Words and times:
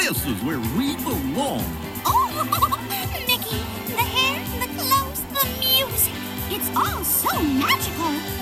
This 0.00 0.24
is 0.24 0.42
where 0.42 0.58
we 0.78 0.96
belong. 0.96 1.62
Oh, 2.06 2.80
Mickey, 3.28 3.58
the 3.94 4.00
hair, 4.00 4.40
the 4.58 4.72
clothes, 4.80 5.20
the 5.24 5.46
music. 5.60 6.14
It's 6.48 6.74
all 6.74 7.04
so 7.04 7.42
magical. 7.42 8.39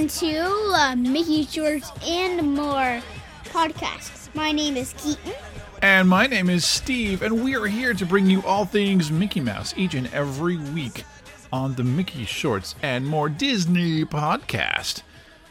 Everyone 0.00 0.08
to 0.08 0.72
uh, 0.74 0.96
Mickey 0.96 1.44
Shorts 1.44 1.92
and 2.06 2.54
More 2.54 3.02
podcast. 3.44 4.34
My 4.34 4.50
name 4.50 4.76
is 4.78 4.94
Keaton. 4.94 5.34
And 5.82 6.08
my 6.08 6.26
name 6.26 6.48
is 6.48 6.64
Steve, 6.64 7.20
and 7.22 7.44
we 7.44 7.54
are 7.54 7.66
here 7.66 7.92
to 7.92 8.06
bring 8.06 8.26
you 8.26 8.42
all 8.44 8.64
things 8.64 9.10
Mickey 9.10 9.40
Mouse 9.40 9.74
each 9.76 9.92
and 9.92 10.06
every 10.14 10.56
week 10.56 11.04
on 11.52 11.74
the 11.74 11.84
Mickey 11.84 12.24
Shorts 12.24 12.74
and 12.82 13.06
More 13.06 13.28
Disney 13.28 14.06
podcast. 14.06 15.02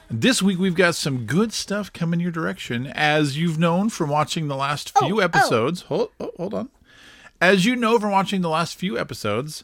This 0.10 0.42
week 0.42 0.58
we've 0.58 0.74
got 0.74 0.96
some 0.96 1.28
good 1.28 1.54
stuff 1.54 1.94
coming 1.94 2.20
your 2.20 2.32
direction, 2.32 2.88
as 2.88 3.38
you've 3.38 3.60
known 3.60 3.90
from 3.90 4.10
watching 4.10 4.48
the 4.48 4.56
last 4.56 4.98
few 4.98 5.18
Oh, 5.18 5.22
oh. 5.22 5.26
episodes. 5.26 5.82
Hold, 5.84 6.10
oh, 6.20 6.32
hold 6.38 6.54
on. 6.56 6.70
As 7.40 7.66
you 7.66 7.76
know 7.76 8.00
from 8.00 8.10
watching 8.12 8.42
the 8.42 8.50
last 8.50 8.78
few 8.78 8.98
episodes, 8.98 9.64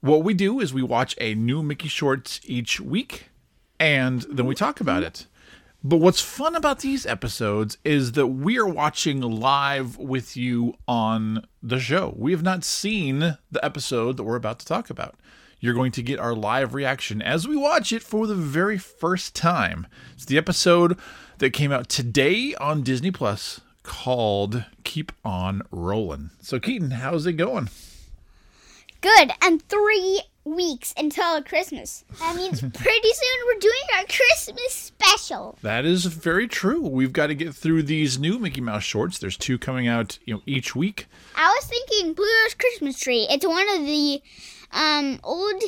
what 0.00 0.22
we 0.22 0.34
do 0.34 0.60
is 0.60 0.72
we 0.72 0.82
watch 0.84 1.16
a 1.20 1.34
new 1.34 1.64
Mickey 1.64 1.88
Shorts 1.88 2.40
each 2.44 2.80
week, 2.80 3.29
and 3.80 4.22
then 4.30 4.46
we 4.46 4.54
talk 4.54 4.80
about 4.80 5.02
it. 5.02 5.26
But 5.82 5.96
what's 5.96 6.20
fun 6.20 6.54
about 6.54 6.80
these 6.80 7.06
episodes 7.06 7.78
is 7.84 8.12
that 8.12 8.26
we 8.26 8.58
are 8.58 8.68
watching 8.68 9.22
live 9.22 9.96
with 9.96 10.36
you 10.36 10.74
on 10.86 11.46
the 11.62 11.80
show. 11.80 12.14
We 12.18 12.32
have 12.32 12.42
not 12.42 12.64
seen 12.64 13.38
the 13.50 13.64
episode 13.64 14.18
that 14.18 14.24
we're 14.24 14.36
about 14.36 14.58
to 14.58 14.66
talk 14.66 14.90
about. 14.90 15.14
You're 15.58 15.74
going 15.74 15.92
to 15.92 16.02
get 16.02 16.18
our 16.18 16.34
live 16.34 16.74
reaction 16.74 17.22
as 17.22 17.48
we 17.48 17.56
watch 17.56 17.92
it 17.92 18.02
for 18.02 18.26
the 18.26 18.34
very 18.34 18.76
first 18.76 19.34
time. 19.34 19.86
It's 20.14 20.26
the 20.26 20.38
episode 20.38 20.98
that 21.38 21.50
came 21.50 21.72
out 21.72 21.88
today 21.88 22.54
on 22.56 22.82
Disney 22.82 23.10
Plus 23.10 23.62
called 23.82 24.66
Keep 24.84 25.12
On 25.24 25.62
Rolling. 25.70 26.30
So, 26.42 26.60
Keaton, 26.60 26.92
how's 26.92 27.24
it 27.24 27.34
going? 27.34 27.70
Good, 29.00 29.32
and 29.40 29.66
three 29.66 30.20
weeks 30.44 30.94
until 30.96 31.42
Christmas. 31.42 32.04
That 32.18 32.36
means 32.36 32.60
pretty 32.74 33.12
soon 33.12 33.46
we're 33.46 33.60
doing 33.60 33.74
our 33.96 34.04
Christmas 34.04 34.72
special. 34.72 35.58
That 35.62 35.84
is 35.84 36.06
very 36.06 36.48
true. 36.48 36.80
We've 36.80 37.12
got 37.12 37.28
to 37.28 37.34
get 37.34 37.54
through 37.54 37.84
these 37.84 38.18
new 38.18 38.38
Mickey 38.38 38.60
Mouse 38.60 38.84
shorts. 38.84 39.18
There's 39.18 39.36
two 39.36 39.58
coming 39.58 39.86
out, 39.88 40.18
you 40.24 40.34
know, 40.34 40.42
each 40.46 40.74
week. 40.74 41.06
I 41.36 41.48
was 41.48 41.66
thinking 41.66 42.14
Pluto's 42.14 42.54
Christmas 42.54 42.98
tree. 42.98 43.26
It's 43.30 43.46
one 43.46 43.68
of 43.68 43.86
the 43.86 44.22
um 44.72 45.20
old 45.22 45.62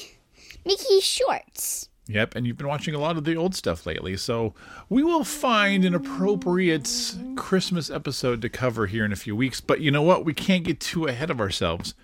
Mickey 0.64 1.01
shorts. 1.01 1.89
Yep, 2.09 2.34
and 2.34 2.47
you've 2.47 2.59
been 2.59 2.69
watching 2.69 2.95
a 2.95 2.98
lot 2.98 3.17
of 3.17 3.25
the 3.25 3.36
old 3.36 3.55
stuff 3.55 3.86
lately, 3.86 4.17
so 4.17 4.55
we 4.89 5.05
will 5.05 5.23
find 5.23 5.84
an 5.84 5.95
appropriate 5.95 7.14
Christmas 7.36 7.91
episode 7.91 8.42
to 8.42 8.48
cover 8.48 8.86
here 8.86 9.05
in 9.05 9.12
a 9.12 9.17
few 9.17 9.36
weeks. 9.36 9.61
But 9.61 9.81
you 9.81 9.92
know 9.92 10.03
what? 10.03 10.25
We 10.25 10.34
can't 10.34 10.64
get 10.64 10.81
too 10.81 11.07
ahead 11.07 11.31
of 11.31 11.41
ourselves. 11.41 11.95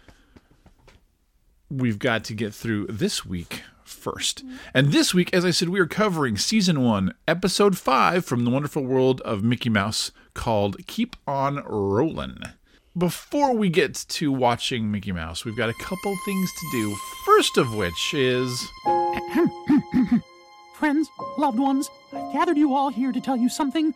We've 1.71 1.99
got 1.99 2.25
to 2.25 2.35
get 2.35 2.55
through 2.55 2.87
this 2.87 3.27
week 3.27 3.63
first. 3.85 4.43
And 4.73 4.91
this 4.91 5.13
week, 5.13 5.35
as 5.35 5.45
I 5.45 5.51
said, 5.51 5.69
we 5.69 5.81
are 5.81 5.87
covering 5.87 6.39
season 6.39 6.83
one, 6.83 7.13
episode 7.27 7.77
five 7.77 8.25
from 8.25 8.45
the 8.45 8.51
wonderful 8.51 8.85
world 8.85 9.21
of 9.21 9.45
Mickey 9.45 9.69
Mouse 9.69 10.11
called 10.33 10.79
Keep 10.87 11.17
On 11.27 11.57
Rollin'. 11.65 12.55
Before 12.97 13.55
we 13.55 13.69
get 13.69 13.95
to 14.09 14.33
watching 14.33 14.91
Mickey 14.91 15.13
Mouse, 15.13 15.45
we've 15.45 15.59
got 15.59 15.69
a 15.69 15.75
couple 15.75 16.17
things 16.25 16.51
to 16.59 16.67
do. 16.73 16.97
First 17.27 17.59
of 17.59 17.75
which 17.75 18.15
is. 18.15 18.67
Friends, 20.75 21.09
loved 21.37 21.59
ones, 21.59 21.91
I've 22.15 22.33
gathered 22.33 22.57
you 22.57 22.75
all 22.75 22.89
here 22.89 23.13
to 23.13 23.21
tell 23.21 23.37
you 23.37 23.51
something 23.51 23.93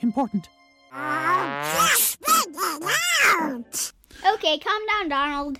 important. 0.00 0.48
Okay, 4.34 4.58
calm 4.58 4.82
down, 4.86 5.08
Donald. 5.08 5.58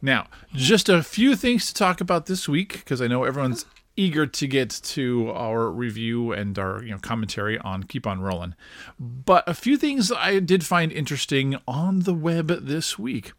Now, 0.00 0.28
just 0.54 0.88
a 0.88 1.02
few 1.02 1.34
things 1.34 1.66
to 1.66 1.74
talk 1.74 2.00
about 2.00 2.26
this 2.26 2.48
week 2.48 2.74
because 2.74 3.02
I 3.02 3.08
know 3.08 3.24
everyone's 3.24 3.64
eager 3.96 4.26
to 4.26 4.46
get 4.46 4.70
to 4.70 5.30
our 5.32 5.70
review 5.70 6.30
and 6.32 6.56
our 6.56 6.82
you 6.84 6.92
know 6.92 6.98
commentary 6.98 7.58
on 7.58 7.82
Keep 7.82 8.06
On 8.06 8.20
Rolling. 8.20 8.54
But 8.98 9.46
a 9.48 9.54
few 9.54 9.76
things 9.76 10.12
I 10.12 10.38
did 10.38 10.64
find 10.64 10.92
interesting 10.92 11.56
on 11.66 12.00
the 12.00 12.14
web 12.14 12.46
this 12.46 12.98
week. 12.98 13.32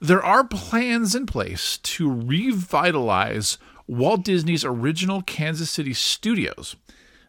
There 0.00 0.24
are 0.24 0.44
plans 0.44 1.14
in 1.14 1.26
place 1.26 1.76
to 1.78 2.10
revitalize 2.10 3.58
Walt 3.86 4.24
Disney's 4.24 4.64
original 4.64 5.22
Kansas 5.22 5.70
City 5.70 5.92
studios. 5.92 6.76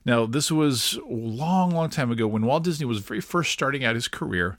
Now, 0.05 0.25
this 0.25 0.49
was 0.49 0.97
a 1.05 1.13
long, 1.13 1.71
long 1.71 1.89
time 1.89 2.11
ago 2.11 2.27
when 2.27 2.45
Walt 2.45 2.63
Disney 2.63 2.85
was 2.85 2.99
very 2.99 3.21
first 3.21 3.51
starting 3.51 3.83
out 3.83 3.95
his 3.95 4.07
career. 4.07 4.57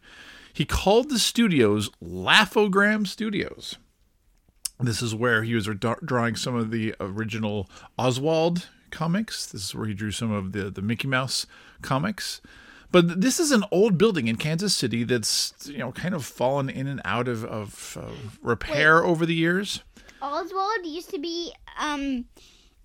He 0.53 0.65
called 0.65 1.09
the 1.09 1.19
studios 1.19 1.91
Laugh-O-Gram 2.01 3.07
Studios. 3.07 3.77
This 4.83 5.03
is 5.03 5.15
where 5.15 5.43
he 5.43 5.55
was 5.55 5.69
drawing 6.05 6.37
some 6.37 6.55
of 6.55 6.71
the 6.71 6.95
original 7.01 7.69
Oswald 7.99 8.69
comics. 8.91 9.47
This 9.47 9.65
is 9.67 9.75
where 9.75 9.87
he 9.87 9.95
drew 9.95 10.11
some 10.11 10.31
of 10.33 10.53
the, 10.53 10.71
the 10.71 10.83
Mickey 10.83 11.09
Mouse 11.09 11.47
comics. 11.83 12.41
But 12.93 13.21
this 13.21 13.39
is 13.39 13.53
an 13.53 13.65
old 13.71 13.99
building 13.99 14.27
in 14.27 14.37
Kansas 14.37 14.75
City 14.75 15.05
that's 15.05 15.55
you 15.67 15.79
know 15.79 15.93
kind 15.93 16.15
of 16.15 16.25
fallen 16.25 16.69
in 16.69 16.87
and 16.87 17.01
out 17.05 17.29
of, 17.29 17.45
of, 17.45 17.97
of 18.01 18.39
repair 18.43 19.05
over 19.05 19.25
the 19.25 19.35
years. 19.35 19.83
Oswald 20.21 20.85
used 20.85 21.11
to 21.11 21.19
be 21.19 21.53
um 21.79 22.25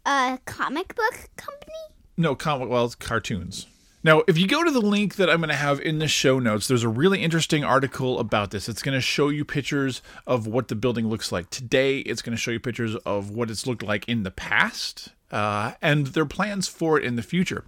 a 0.05 0.37
comic 0.45 0.95
book 0.95 1.29
company. 1.37 1.73
No, 2.17 2.35
comic 2.35 2.69
well, 2.69 2.85
it's 2.85 2.95
cartoons. 2.95 3.65
Now, 4.05 4.21
if 4.27 4.37
you 4.37 4.45
go 4.47 4.63
to 4.63 4.69
the 4.69 4.81
link 4.81 5.15
that 5.15 5.31
I'm 5.31 5.39
going 5.39 5.49
to 5.49 5.55
have 5.55 5.81
in 5.81 5.97
the 5.97 6.07
show 6.07 6.37
notes, 6.37 6.67
there's 6.67 6.83
a 6.83 6.87
really 6.87 7.23
interesting 7.23 7.63
article 7.63 8.19
about 8.19 8.51
this. 8.51 8.69
It's 8.69 8.83
going 8.83 8.93
to 8.93 9.01
show 9.01 9.29
you 9.29 9.43
pictures 9.43 10.03
of 10.27 10.45
what 10.45 10.67
the 10.67 10.75
building 10.75 11.07
looks 11.07 11.31
like 11.31 11.49
today. 11.49 12.01
It's 12.01 12.21
going 12.21 12.35
to 12.35 12.39
show 12.39 12.51
you 12.51 12.59
pictures 12.59 12.95
of 12.97 13.31
what 13.31 13.49
it's 13.49 13.65
looked 13.65 13.81
like 13.81 14.07
in 14.07 14.21
the 14.21 14.29
past, 14.29 15.09
uh, 15.31 15.71
and 15.81 16.05
their 16.05 16.27
plans 16.27 16.67
for 16.67 16.99
it 16.99 17.03
in 17.03 17.15
the 17.15 17.23
future. 17.23 17.65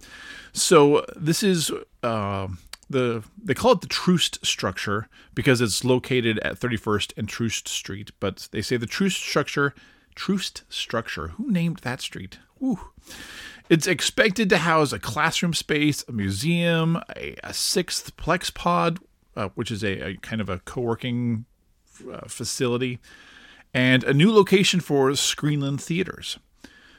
So 0.52 1.04
this 1.16 1.42
is 1.42 1.72
uh, 2.04 2.46
the 2.88 3.24
they 3.42 3.54
call 3.54 3.72
it 3.72 3.80
the 3.80 3.88
Troost 3.88 4.46
structure 4.46 5.08
because 5.34 5.60
it's 5.60 5.84
located 5.84 6.38
at 6.38 6.60
31st 6.60 7.14
and 7.16 7.28
Troost 7.28 7.66
Street, 7.66 8.12
but 8.20 8.46
they 8.52 8.62
say 8.62 8.76
the 8.76 8.86
Troost 8.86 9.20
structure, 9.20 9.74
Troost 10.14 10.62
structure. 10.68 11.28
Who 11.30 11.50
named 11.50 11.78
that 11.78 12.00
street? 12.00 12.38
It's 13.68 13.86
expected 13.86 14.48
to 14.48 14.58
house 14.58 14.92
a 14.92 14.98
classroom 14.98 15.52
space, 15.52 16.02
a 16.08 16.12
museum, 16.12 17.02
a, 17.14 17.36
a 17.44 17.52
sixth 17.52 18.16
Plexpod, 18.16 18.98
uh, 19.36 19.50
which 19.56 19.70
is 19.70 19.84
a, 19.84 20.10
a 20.10 20.16
kind 20.16 20.40
of 20.40 20.48
a 20.48 20.58
co 20.60 20.80
working 20.80 21.44
uh, 22.10 22.26
facility, 22.28 22.98
and 23.74 24.04
a 24.04 24.14
new 24.14 24.32
location 24.32 24.80
for 24.80 25.10
Screenland 25.10 25.82
theaters. 25.82 26.38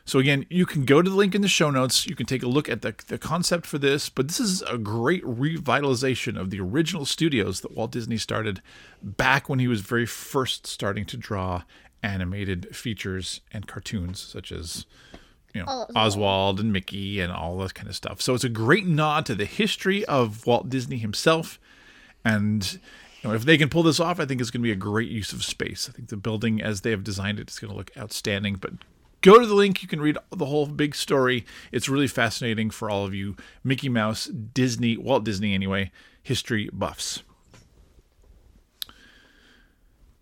So, 0.05 0.19
again, 0.19 0.45
you 0.49 0.65
can 0.65 0.85
go 0.85 1.01
to 1.01 1.09
the 1.09 1.15
link 1.15 1.35
in 1.35 1.41
the 1.41 1.47
show 1.47 1.69
notes. 1.69 2.07
You 2.07 2.15
can 2.15 2.25
take 2.25 2.41
a 2.41 2.47
look 2.47 2.69
at 2.69 2.81
the, 2.81 2.95
the 3.07 3.17
concept 3.17 3.65
for 3.65 3.77
this, 3.77 4.09
but 4.09 4.27
this 4.27 4.39
is 4.39 4.61
a 4.63 4.77
great 4.77 5.23
revitalization 5.23 6.39
of 6.39 6.49
the 6.49 6.59
original 6.59 7.05
studios 7.05 7.61
that 7.61 7.75
Walt 7.75 7.91
Disney 7.91 8.17
started 8.17 8.61
back 9.03 9.49
when 9.49 9.59
he 9.59 9.67
was 9.67 9.81
very 9.81 10.05
first 10.05 10.65
starting 10.65 11.05
to 11.05 11.17
draw 11.17 11.63
animated 12.01 12.75
features 12.75 13.41
and 13.51 13.67
cartoons, 13.67 14.19
such 14.19 14.51
as 14.51 14.85
you 15.53 15.61
know, 15.61 15.67
Oswald. 15.67 15.91
Oswald 15.95 16.59
and 16.59 16.73
Mickey 16.73 17.19
and 17.19 17.31
all 17.31 17.57
that 17.59 17.73
kind 17.73 17.89
of 17.89 17.95
stuff. 17.95 18.21
So 18.21 18.33
it's 18.33 18.43
a 18.43 18.49
great 18.49 18.85
nod 18.85 19.25
to 19.27 19.35
the 19.35 19.45
history 19.45 20.05
of 20.05 20.45
Walt 20.45 20.69
Disney 20.69 20.97
himself. 20.97 21.59
And 22.23 22.79
you 23.21 23.29
know, 23.29 23.35
if 23.35 23.43
they 23.43 23.57
can 23.57 23.69
pull 23.69 23.83
this 23.83 23.99
off, 23.99 24.19
I 24.19 24.25
think 24.25 24.41
it's 24.41 24.51
going 24.51 24.61
to 24.61 24.67
be 24.67 24.71
a 24.71 24.77
great 24.77 25.09
use 25.09 25.33
of 25.33 25.43
space. 25.43 25.89
I 25.89 25.93
think 25.93 26.09
the 26.09 26.17
building, 26.17 26.61
as 26.61 26.81
they 26.81 26.91
have 26.91 27.03
designed 27.03 27.39
it, 27.39 27.49
is 27.49 27.59
going 27.59 27.71
to 27.71 27.77
look 27.77 27.91
outstanding. 27.97 28.55
But 28.55 28.73
go 29.21 29.39
to 29.39 29.45
the 29.45 29.55
link; 29.55 29.81
you 29.81 29.87
can 29.87 30.01
read 30.01 30.17
the 30.31 30.45
whole 30.45 30.67
big 30.67 30.95
story. 30.95 31.45
It's 31.71 31.89
really 31.89 32.07
fascinating 32.07 32.69
for 32.69 32.89
all 32.89 33.05
of 33.05 33.13
you 33.13 33.35
Mickey 33.63 33.89
Mouse, 33.89 34.25
Disney, 34.25 34.97
Walt 34.97 35.23
Disney, 35.23 35.53
anyway, 35.53 35.91
history 36.23 36.69
buffs. 36.71 37.23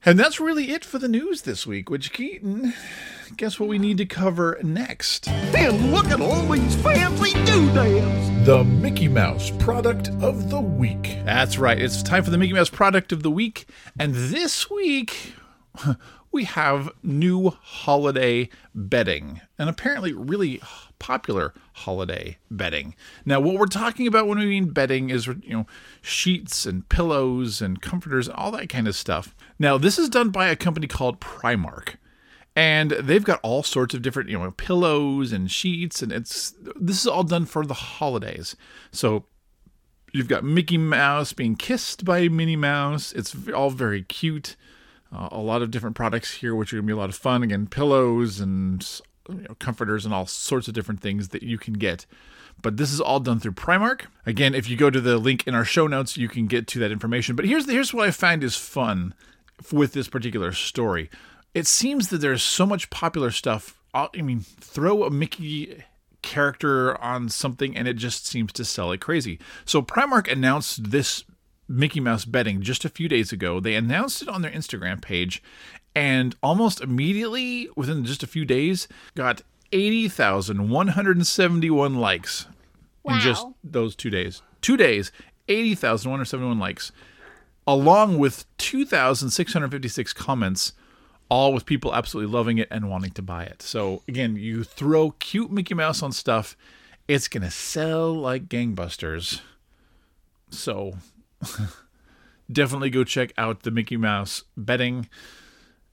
And 0.07 0.17
that's 0.17 0.39
really 0.39 0.71
it 0.71 0.85
for 0.85 0.99
the 0.99 1.09
news 1.09 1.41
this 1.41 1.67
week, 1.67 1.89
which 1.89 2.13
Keaton, 2.13 2.73
guess 3.35 3.59
what 3.59 3.67
we 3.67 3.77
need 3.77 3.97
to 3.97 4.05
cover 4.05 4.57
next? 4.63 5.27
And 5.27 5.91
look 5.91 6.05
at 6.05 6.21
all 6.21 6.47
these 6.47 6.77
fancy 6.77 7.33
doodads. 7.43 8.45
The 8.45 8.63
Mickey 8.63 9.09
Mouse 9.09 9.51
product 9.59 10.07
of 10.21 10.49
the 10.49 10.61
week. 10.61 11.17
That's 11.25 11.57
right. 11.57 11.77
It's 11.77 12.01
time 12.01 12.23
for 12.23 12.29
the 12.29 12.37
Mickey 12.37 12.53
Mouse 12.53 12.69
product 12.69 13.11
of 13.11 13.21
the 13.21 13.29
week. 13.29 13.67
And 13.99 14.15
this 14.15 14.69
week, 14.69 15.33
we 16.31 16.45
have 16.45 16.89
new 17.03 17.49
holiday 17.49 18.47
bedding, 18.73 19.41
and 19.59 19.69
apparently 19.69 20.13
really 20.13 20.61
popular 20.99 21.53
holiday 21.73 22.37
bedding. 22.49 22.95
Now, 23.25 23.39
what 23.39 23.55
we're 23.55 23.65
talking 23.65 24.07
about 24.07 24.27
when 24.27 24.39
we 24.39 24.45
mean 24.45 24.69
bedding 24.69 25.09
is, 25.09 25.27
you 25.27 25.53
know, 25.53 25.67
sheets 26.01 26.65
and 26.65 26.87
pillows 26.89 27.61
and 27.61 27.81
comforters, 27.81 28.29
all 28.29 28.51
that 28.51 28.69
kind 28.69 28.87
of 28.87 28.95
stuff. 28.95 29.35
Now, 29.59 29.77
this 29.77 29.97
is 29.97 30.09
done 30.09 30.29
by 30.29 30.47
a 30.47 30.55
company 30.55 30.87
called 30.87 31.19
Primark. 31.19 31.95
And 32.55 32.89
they've 32.89 33.23
got 33.23 33.39
all 33.43 33.61
sorts 33.61 33.93
of 33.93 34.01
different, 34.01 34.29
you 34.29 34.39
know, 34.39 34.49
pillows 34.49 35.31
and 35.31 35.51
sheets, 35.51 36.01
and 36.01 36.11
it's 36.11 36.55
this 36.75 36.99
is 36.99 37.05
all 37.05 37.21
done 37.21 37.45
for 37.45 37.63
the 37.63 37.75
holidays. 37.75 38.55
So 38.91 39.25
you've 40.11 40.27
got 40.27 40.43
Mickey 40.43 40.79
Mouse 40.79 41.33
being 41.33 41.55
kissed 41.55 42.03
by 42.03 42.27
Minnie 42.29 42.55
Mouse. 42.55 43.13
It's 43.13 43.35
all 43.53 43.69
very 43.69 44.01
cute. 44.01 44.55
Uh, 45.13 45.29
a 45.31 45.37
lot 45.37 45.61
of 45.61 45.69
different 45.69 45.95
products 45.95 46.33
here, 46.37 46.55
which 46.55 46.73
are 46.73 46.77
gonna 46.77 46.87
be 46.87 46.93
a 46.93 46.97
lot 46.97 47.09
of 47.09 47.15
fun. 47.15 47.43
Again, 47.43 47.67
pillows 47.67 48.39
and 48.39 48.83
you 49.29 49.45
know, 49.47 49.55
comforters 49.59 50.05
and 50.05 50.13
all 50.13 50.25
sorts 50.25 50.67
of 50.67 50.73
different 50.73 51.01
things 51.01 51.29
that 51.29 51.43
you 51.43 51.57
can 51.57 51.73
get. 51.73 52.05
But 52.61 52.77
this 52.77 52.91
is 52.91 52.99
all 52.99 53.19
done 53.19 53.39
through 53.39 53.53
Primark. 53.53 54.05
Again, 54.25 54.55
if 54.55 54.67
you 54.67 54.77
go 54.77 54.89
to 54.89 54.99
the 54.99 55.17
link 55.17 55.45
in 55.45 55.53
our 55.53 55.65
show 55.65 55.85
notes, 55.87 56.17
you 56.17 56.27
can 56.27 56.47
get 56.47 56.67
to 56.67 56.79
that 56.79 56.91
information. 56.91 57.35
But 57.35 57.45
here's 57.45 57.69
here's 57.69 57.93
what 57.93 58.07
I 58.07 58.11
find 58.11 58.43
is 58.43 58.55
fun 58.55 59.13
with 59.71 59.93
this 59.93 60.07
particular 60.07 60.51
story. 60.51 61.09
It 61.53 61.67
seems 61.67 62.09
that 62.09 62.19
there's 62.19 62.43
so 62.43 62.65
much 62.65 62.89
popular 62.89 63.31
stuff. 63.31 63.79
I 63.93 64.09
mean, 64.21 64.41
throw 64.41 65.03
a 65.03 65.11
Mickey 65.11 65.83
character 66.21 66.99
on 67.01 67.29
something 67.29 67.75
and 67.75 67.87
it 67.87 67.95
just 67.95 68.27
seems 68.27 68.51
to 68.53 68.65
sell 68.65 68.87
like 68.87 68.99
crazy. 68.99 69.39
So 69.65 69.81
Primark 69.81 70.31
announced 70.31 70.91
this 70.91 71.23
Mickey 71.67 71.99
Mouse 71.99 72.25
bedding 72.25 72.61
just 72.61 72.85
a 72.85 72.89
few 72.89 73.07
days 73.07 73.31
ago. 73.31 73.59
They 73.59 73.75
announced 73.75 74.21
it 74.21 74.29
on 74.29 74.41
their 74.41 74.51
Instagram 74.51 75.01
page 75.01 75.41
and 75.95 76.35
almost 76.43 76.81
immediately 76.81 77.69
within 77.75 78.05
just 78.05 78.23
a 78.23 78.27
few 78.27 78.45
days 78.45 78.87
got 79.15 79.41
80,171 79.71 81.95
likes 81.95 82.47
in 83.05 83.19
just 83.19 83.47
those 83.63 83.95
2 83.95 84.09
days. 84.09 84.41
2 84.61 84.77
days, 84.77 85.11
80,171 85.47 86.59
likes 86.59 86.91
along 87.67 88.17
with 88.17 88.45
2,656 88.57 90.13
comments, 90.13 90.73
all 91.29 91.53
with 91.53 91.65
people 91.65 91.93
absolutely 91.93 92.31
loving 92.31 92.57
it 92.57 92.69
and 92.71 92.89
wanting 92.89 93.11
to 93.11 93.21
buy 93.21 93.43
it. 93.43 93.61
So, 93.61 94.01
again, 94.07 94.37
you 94.37 94.63
throw 94.63 95.11
cute 95.11 95.51
Mickey 95.51 95.73
Mouse 95.73 96.01
on 96.01 96.13
stuff, 96.13 96.55
it's 97.09 97.27
going 97.27 97.43
to 97.43 97.51
sell 97.51 98.13
like 98.13 98.47
gangbusters. 98.47 99.41
So, 100.49 100.95
definitely 102.51 102.89
go 102.89 103.03
check 103.03 103.33
out 103.37 103.63
the 103.63 103.71
Mickey 103.71 103.97
Mouse 103.97 104.43
bedding 104.55 105.09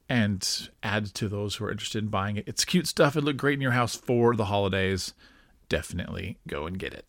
and 0.08 0.68
add 0.82 1.06
to 1.14 1.28
those 1.28 1.56
who 1.56 1.64
are 1.64 1.70
interested 1.70 2.02
in 2.04 2.10
buying 2.10 2.36
it. 2.36 2.44
It's 2.46 2.64
cute 2.64 2.86
stuff. 2.86 3.16
It 3.16 3.22
look 3.22 3.36
great 3.36 3.54
in 3.54 3.60
your 3.60 3.72
house 3.72 3.94
for 3.94 4.36
the 4.36 4.46
holidays. 4.46 5.14
Definitely 5.68 6.38
go 6.46 6.66
and 6.66 6.78
get 6.78 6.92
it. 6.92 7.06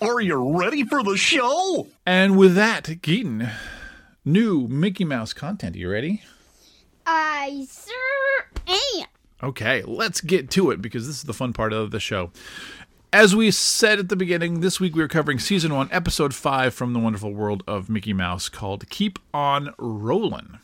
Are 0.00 0.20
you 0.20 0.58
ready 0.58 0.84
for 0.84 1.02
the 1.02 1.16
show? 1.16 1.88
And 2.04 2.36
with 2.36 2.54
that, 2.56 3.02
Keaton, 3.02 3.48
new 4.24 4.66
Mickey 4.68 5.04
Mouse 5.04 5.32
content. 5.32 5.76
Are 5.76 5.78
you 5.78 5.90
ready? 5.90 6.22
I 7.06 7.66
sir 7.68 7.92
am. 8.66 9.06
Okay, 9.42 9.82
let's 9.82 10.20
get 10.20 10.50
to 10.52 10.70
it 10.70 10.80
because 10.80 11.06
this 11.06 11.16
is 11.16 11.22
the 11.24 11.34
fun 11.34 11.52
part 11.52 11.72
of 11.72 11.90
the 11.90 12.00
show. 12.00 12.30
As 13.14 13.36
we 13.36 13.52
said 13.52 14.00
at 14.00 14.08
the 14.08 14.16
beginning, 14.16 14.58
this 14.58 14.80
week 14.80 14.96
we 14.96 15.02
are 15.04 15.06
covering 15.06 15.38
season 15.38 15.72
one, 15.72 15.88
episode 15.92 16.34
five 16.34 16.74
from 16.74 16.94
the 16.94 16.98
wonderful 16.98 17.32
world 17.32 17.62
of 17.64 17.88
Mickey 17.88 18.12
Mouse 18.12 18.48
called 18.48 18.90
Keep 18.90 19.20
On 19.32 19.72
Rollin'. 19.78 20.58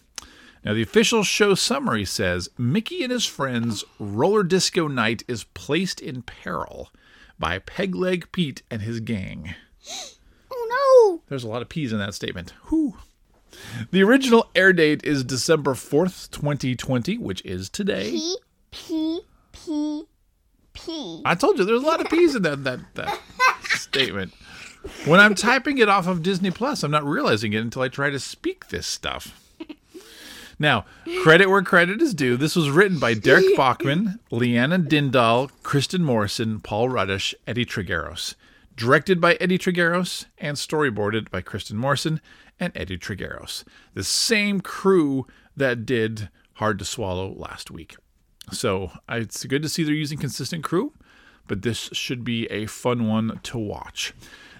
Now, 0.64 0.74
the 0.74 0.82
official 0.82 1.22
show 1.22 1.54
summary 1.54 2.04
says 2.04 2.48
Mickey 2.58 3.04
and 3.04 3.12
his 3.12 3.24
friends' 3.24 3.84
roller 4.00 4.42
disco 4.42 4.88
night 4.88 5.22
is 5.28 5.44
placed 5.44 6.00
in 6.00 6.22
peril 6.22 6.90
by 7.38 7.60
Pegleg 7.60 8.32
Pete 8.32 8.62
and 8.68 8.82
his 8.82 8.98
gang. 8.98 9.54
Oh 10.50 11.12
no! 11.14 11.22
There's 11.28 11.44
a 11.44 11.48
lot 11.48 11.62
of 11.62 11.68
P's 11.68 11.92
in 11.92 12.00
that 12.00 12.14
statement. 12.14 12.52
Whew. 12.68 12.96
The 13.92 14.02
original 14.02 14.50
air 14.56 14.72
date 14.72 15.04
is 15.04 15.22
December 15.22 15.74
4th, 15.74 16.28
2020, 16.32 17.16
which 17.16 17.44
is 17.44 17.68
today. 17.68 18.10
P 18.10 18.36
P 18.72 19.20
P 19.52 20.06
P. 20.84 21.22
I 21.24 21.34
told 21.34 21.58
you 21.58 21.64
there's 21.64 21.82
a 21.82 21.86
lot 21.86 22.00
of 22.00 22.08
P's 22.08 22.34
in 22.34 22.42
that 22.42 22.64
that, 22.64 22.80
that 22.94 23.20
statement. 23.64 24.32
When 25.04 25.20
I'm 25.20 25.34
typing 25.34 25.78
it 25.78 25.88
off 25.88 26.06
of 26.06 26.22
Disney 26.22 26.50
Plus, 26.50 26.82
I'm 26.82 26.90
not 26.90 27.04
realizing 27.04 27.52
it 27.52 27.60
until 27.60 27.82
I 27.82 27.88
try 27.88 28.10
to 28.10 28.18
speak 28.18 28.68
this 28.68 28.86
stuff. 28.86 29.36
Now, 30.60 30.84
credit 31.22 31.48
where 31.48 31.62
credit 31.62 32.02
is 32.02 32.12
due. 32.12 32.36
This 32.36 32.54
was 32.54 32.68
written 32.68 32.98
by 32.98 33.14
Darrick 33.14 33.56
Bachman, 33.56 34.20
Leanna 34.30 34.78
Dindal, 34.78 35.50
Kristen 35.62 36.04
Morrison, 36.04 36.60
Paul 36.60 36.90
Rudish, 36.90 37.34
Eddie 37.46 37.64
Trigueros. 37.64 38.34
Directed 38.76 39.22
by 39.22 39.34
Eddie 39.34 39.56
Trigueros 39.56 40.26
and 40.36 40.58
storyboarded 40.58 41.30
by 41.30 41.40
Kristen 41.40 41.78
Morrison 41.78 42.20
and 42.60 42.74
Eddie 42.76 42.98
Trigueros. 42.98 43.64
The 43.94 44.04
same 44.04 44.60
crew 44.60 45.26
that 45.56 45.86
did 45.86 46.28
Hard 46.54 46.78
to 46.78 46.84
Swallow 46.84 47.32
last 47.34 47.70
week. 47.70 47.96
So 48.52 48.92
it's 49.08 49.44
good 49.44 49.62
to 49.62 49.68
see 49.68 49.82
they're 49.82 49.94
using 49.94 50.18
consistent 50.18 50.64
crew, 50.64 50.92
but 51.46 51.62
this 51.62 51.90
should 51.92 52.24
be 52.24 52.46
a 52.46 52.66
fun 52.66 53.08
one 53.08 53.40
to 53.44 53.58
watch. 53.58 54.14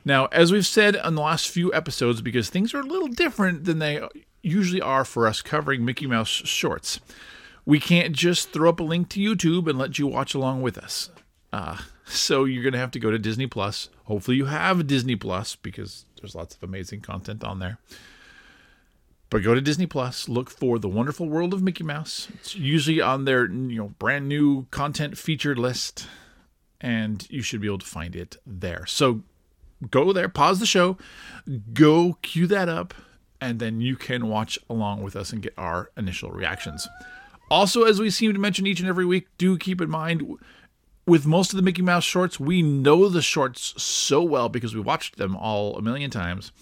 Now, 0.04 0.26
as 0.26 0.50
we've 0.50 0.66
said 0.66 0.96
on 0.96 1.14
the 1.14 1.22
last 1.22 1.48
few 1.48 1.72
episodes, 1.74 2.22
because 2.22 2.48
things 2.48 2.72
are 2.72 2.80
a 2.80 2.84
little 2.86 3.08
different 3.08 3.64
than 3.64 3.78
they 3.78 4.00
usually 4.42 4.80
are 4.80 5.04
for 5.04 5.26
us 5.26 5.42
covering 5.42 5.84
Mickey 5.84 6.06
Mouse 6.06 6.28
shorts, 6.28 7.00
we 7.66 7.78
can't 7.78 8.14
just 8.14 8.50
throw 8.50 8.70
up 8.70 8.80
a 8.80 8.84
link 8.84 9.08
to 9.10 9.20
YouTube 9.20 9.68
and 9.68 9.78
let 9.78 9.98
you 9.98 10.06
watch 10.06 10.34
along 10.34 10.62
with 10.62 10.78
us. 10.78 11.10
Uh, 11.52 11.78
so 12.06 12.44
you're 12.44 12.62
going 12.62 12.72
to 12.72 12.78
have 12.78 12.90
to 12.92 12.98
go 12.98 13.10
to 13.10 13.18
Disney 13.18 13.46
Plus. 13.46 13.90
Hopefully, 14.04 14.36
you 14.36 14.46
have 14.46 14.86
Disney 14.86 15.16
Plus 15.16 15.56
because 15.56 16.06
there's 16.20 16.34
lots 16.34 16.54
of 16.54 16.62
amazing 16.62 17.00
content 17.00 17.44
on 17.44 17.58
there. 17.58 17.78
But 19.30 19.44
go 19.44 19.54
to 19.54 19.60
Disney 19.60 19.86
Plus, 19.86 20.28
look 20.28 20.50
for 20.50 20.80
The 20.80 20.88
Wonderful 20.88 21.28
World 21.28 21.54
of 21.54 21.62
Mickey 21.62 21.84
Mouse. 21.84 22.26
It's 22.34 22.56
usually 22.56 23.00
on 23.00 23.24
their 23.24 23.46
you 23.46 23.78
know 23.78 23.88
brand 23.98 24.28
new 24.28 24.66
content 24.72 25.16
featured 25.16 25.58
list 25.58 26.06
and 26.80 27.26
you 27.30 27.42
should 27.42 27.60
be 27.60 27.68
able 27.68 27.78
to 27.78 27.86
find 27.86 28.16
it 28.16 28.38
there. 28.44 28.86
So 28.86 29.22
go 29.90 30.12
there, 30.12 30.28
pause 30.28 30.58
the 30.58 30.66
show, 30.66 30.98
go 31.72 32.18
cue 32.22 32.48
that 32.48 32.68
up 32.68 32.92
and 33.40 33.60
then 33.60 33.80
you 33.80 33.96
can 33.96 34.28
watch 34.28 34.58
along 34.68 35.02
with 35.02 35.14
us 35.14 35.32
and 35.32 35.42
get 35.42 35.54
our 35.56 35.90
initial 35.96 36.30
reactions. 36.30 36.88
Also, 37.50 37.84
as 37.84 38.00
we 38.00 38.10
seem 38.10 38.32
to 38.32 38.38
mention 38.38 38.66
each 38.66 38.80
and 38.80 38.88
every 38.88 39.06
week, 39.06 39.28
do 39.38 39.56
keep 39.56 39.80
in 39.80 39.90
mind 39.90 40.38
with 41.06 41.26
most 41.26 41.52
of 41.52 41.56
the 41.56 41.62
Mickey 41.62 41.82
Mouse 41.82 42.04
shorts, 42.04 42.38
we 42.38 42.62
know 42.62 43.08
the 43.08 43.22
shorts 43.22 43.80
so 43.82 44.22
well 44.22 44.48
because 44.48 44.74
we 44.74 44.80
watched 44.80 45.16
them 45.16 45.36
all 45.36 45.76
a 45.76 45.82
million 45.82 46.10
times 46.10 46.52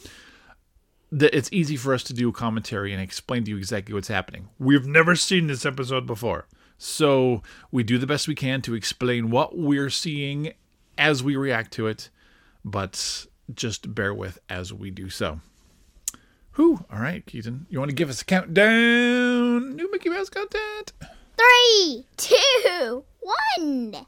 that 1.10 1.34
it's 1.36 1.48
easy 1.52 1.76
for 1.76 1.94
us 1.94 2.02
to 2.04 2.12
do 2.12 2.28
a 2.28 2.32
commentary 2.32 2.92
and 2.92 3.02
explain 3.02 3.44
to 3.44 3.50
you 3.50 3.56
exactly 3.56 3.94
what's 3.94 4.08
happening. 4.08 4.48
We've 4.58 4.86
never 4.86 5.16
seen 5.16 5.46
this 5.46 5.64
episode 5.64 6.06
before. 6.06 6.46
So 6.76 7.42
we 7.72 7.82
do 7.82 7.98
the 7.98 8.06
best 8.06 8.28
we 8.28 8.34
can 8.34 8.62
to 8.62 8.74
explain 8.74 9.30
what 9.30 9.56
we're 9.56 9.90
seeing 9.90 10.52
as 10.96 11.22
we 11.22 11.34
react 11.36 11.72
to 11.74 11.86
it, 11.86 12.10
but 12.64 13.26
just 13.52 13.94
bear 13.94 14.12
with 14.12 14.38
as 14.48 14.72
we 14.72 14.90
do 14.90 15.08
so. 15.08 15.40
Whew. 16.56 16.84
All 16.92 17.00
right, 17.00 17.24
Keaton. 17.24 17.66
You 17.70 17.78
want 17.78 17.90
to 17.90 17.94
give 17.94 18.10
us 18.10 18.22
a 18.22 18.24
countdown? 18.24 19.76
New 19.76 19.90
Mickey 19.90 20.08
Mouse 20.08 20.28
content? 20.28 20.92
Three, 21.36 22.04
two, 22.16 23.04
one. 23.56 24.06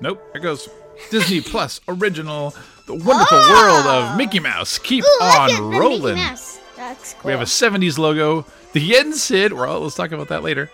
Nope. 0.00 0.22
There 0.32 0.42
goes 0.42 0.68
Disney 1.10 1.40
Plus 1.40 1.80
original, 1.88 2.54
the 2.86 2.94
wonderful 2.94 3.38
world 3.38 3.86
of 3.86 4.16
Mickey 4.16 4.40
Mouse. 4.40 4.78
Keep 4.78 5.04
Ooh, 5.04 5.22
on 5.22 5.70
rolling. 5.70 6.16
Cool. 6.16 7.24
We 7.24 7.32
have 7.32 7.40
a 7.40 7.44
70s 7.44 7.98
logo. 7.98 8.44
The 8.72 8.80
Yen 8.80 9.12
Sid. 9.12 9.52
Well, 9.52 9.80
let's 9.80 9.94
talk 9.94 10.12
about 10.12 10.28
that 10.28 10.42
later. 10.42 10.70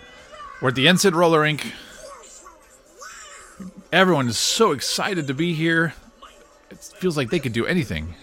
We're 0.60 0.68
at 0.68 0.74
the 0.74 0.82
Yen 0.82 0.98
Sid 0.98 1.14
Roller 1.14 1.40
Rink. 1.40 1.72
Everyone 3.92 4.28
is 4.28 4.38
so 4.38 4.72
excited 4.72 5.26
to 5.26 5.34
be 5.34 5.54
here. 5.54 5.94
It 6.70 6.78
feels 6.78 7.16
like 7.16 7.30
they 7.30 7.38
could 7.38 7.52
do 7.52 7.66
anything. 7.66 8.14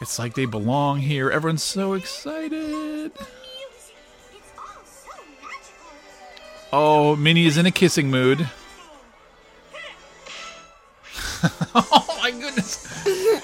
It's 0.00 0.18
like 0.18 0.34
they 0.34 0.46
belong 0.46 0.98
here. 0.98 1.30
Everyone's 1.30 1.62
so 1.62 1.92
excited. 1.92 3.12
It's 3.14 3.92
all 4.58 4.82
so 4.84 5.12
magical. 5.40 6.68
Oh, 6.72 7.14
Minnie 7.16 7.46
is 7.46 7.56
in 7.56 7.66
a 7.66 7.70
kissing 7.70 8.10
mood. 8.10 8.50
oh 11.74 12.18
my 12.22 12.30
goodness. 12.30 12.86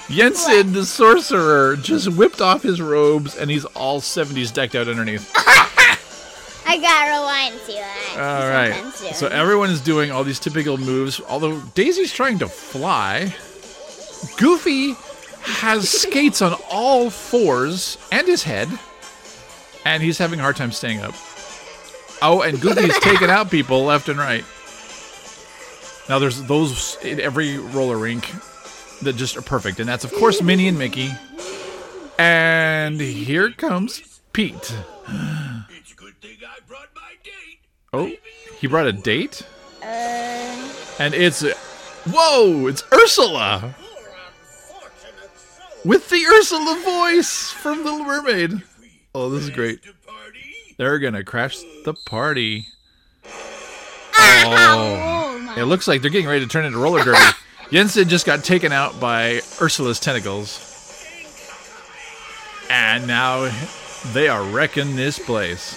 Yensid, 0.09 0.73
the 0.73 0.85
sorcerer, 0.85 1.77
just 1.77 2.09
whipped 2.09 2.41
off 2.41 2.63
his 2.63 2.81
robes 2.81 3.37
and 3.37 3.51
he's 3.51 3.65
all 3.67 4.01
70s 4.01 4.53
decked 4.53 4.75
out 4.75 4.89
underneath. 4.89 5.31
I 6.67 6.77
gotta 6.77 7.11
rewind 7.11 7.61
to 7.67 7.73
that. 7.73 8.43
All 8.43 8.49
right. 8.51 9.15
So 9.15 9.27
everyone 9.29 9.71
is 9.71 9.81
doing 9.81 10.11
all 10.11 10.23
these 10.23 10.39
typical 10.39 10.77
moves, 10.77 11.21
although 11.29 11.61
Daisy's 11.75 12.13
trying 12.13 12.39
to 12.41 12.49
fly. 12.49 13.35
Goofy 14.37 14.95
has 15.41 15.89
skates 15.89 16.43
on 16.43 16.55
all 16.71 17.09
fours 17.09 17.97
and 18.13 18.27
his 18.27 18.43
head, 18.43 18.69
and 19.85 20.03
he's 20.03 20.19
having 20.19 20.41
a 20.41 20.43
hard 20.43 20.57
time 20.57 20.73
staying 20.73 21.01
up. 21.01 21.15
Oh, 22.21 22.43
and 22.43 22.61
Goofy's 22.61 22.99
taking 23.01 23.31
out 23.31 23.51
people 23.51 23.85
left 23.85 24.09
and 24.09 24.19
right. 24.19 24.45
Now 26.09 26.19
there's 26.19 26.43
those 26.45 26.97
in 27.03 27.21
every 27.21 27.59
roller 27.59 27.99
rink 27.99 28.31
that 29.03 29.17
just 29.17 29.37
are 29.37 29.43
perfect, 29.43 29.79
and 29.81 29.89
that's 29.89 30.05
of 30.05 30.13
course 30.15 30.43
Minnie 30.43 30.69
and 30.69 30.79
Mickey. 30.79 31.11
And 32.19 33.01
here 33.01 33.51
comes 33.53 34.21
Pete. 34.33 34.55
It's 34.57 35.93
a 35.93 35.95
good 35.97 36.21
thing 36.21 36.39
I 36.47 36.59
brought 36.67 36.89
my 36.95 37.13
date. 37.23 37.61
Oh, 37.93 38.11
he 38.59 38.67
brought 38.67 38.87
a 38.87 38.93
date, 38.93 39.43
Uh, 39.83 39.87
and 40.99 41.15
it's 41.15 41.43
whoa, 42.07 42.67
it's 42.67 42.83
Ursula 42.93 43.75
with 45.85 46.09
the 46.11 46.25
Ursula 46.27 46.81
voice 46.85 47.51
from 47.51 47.85
Little 47.85 48.05
Mermaid. 48.05 48.63
Oh, 49.15 49.31
this 49.31 49.45
is 49.45 49.51
great. 49.51 49.81
They're 50.77 50.99
gonna 50.99 51.25
crash 51.25 51.59
the 51.85 51.95
party. 52.07 52.67
Oh. 54.47 55.55
It 55.57 55.65
looks 55.65 55.89
like 55.89 56.03
they're 56.03 56.11
getting 56.11 56.29
ready 56.29 56.45
to 56.45 56.49
turn 56.49 56.65
into 56.65 56.79
roller 56.79 57.03
derby. 57.05 57.19
Yensid 57.71 58.09
just 58.09 58.25
got 58.25 58.45
taken 58.45 58.73
out 58.73 58.99
by 58.99 59.41
Ursula's 59.61 60.01
tentacles. 60.01 60.65
And 62.71 63.07
now 63.07 63.51
they 64.13 64.29
are 64.29 64.43
wrecking 64.43 64.97
this 64.97 65.19
place. 65.19 65.77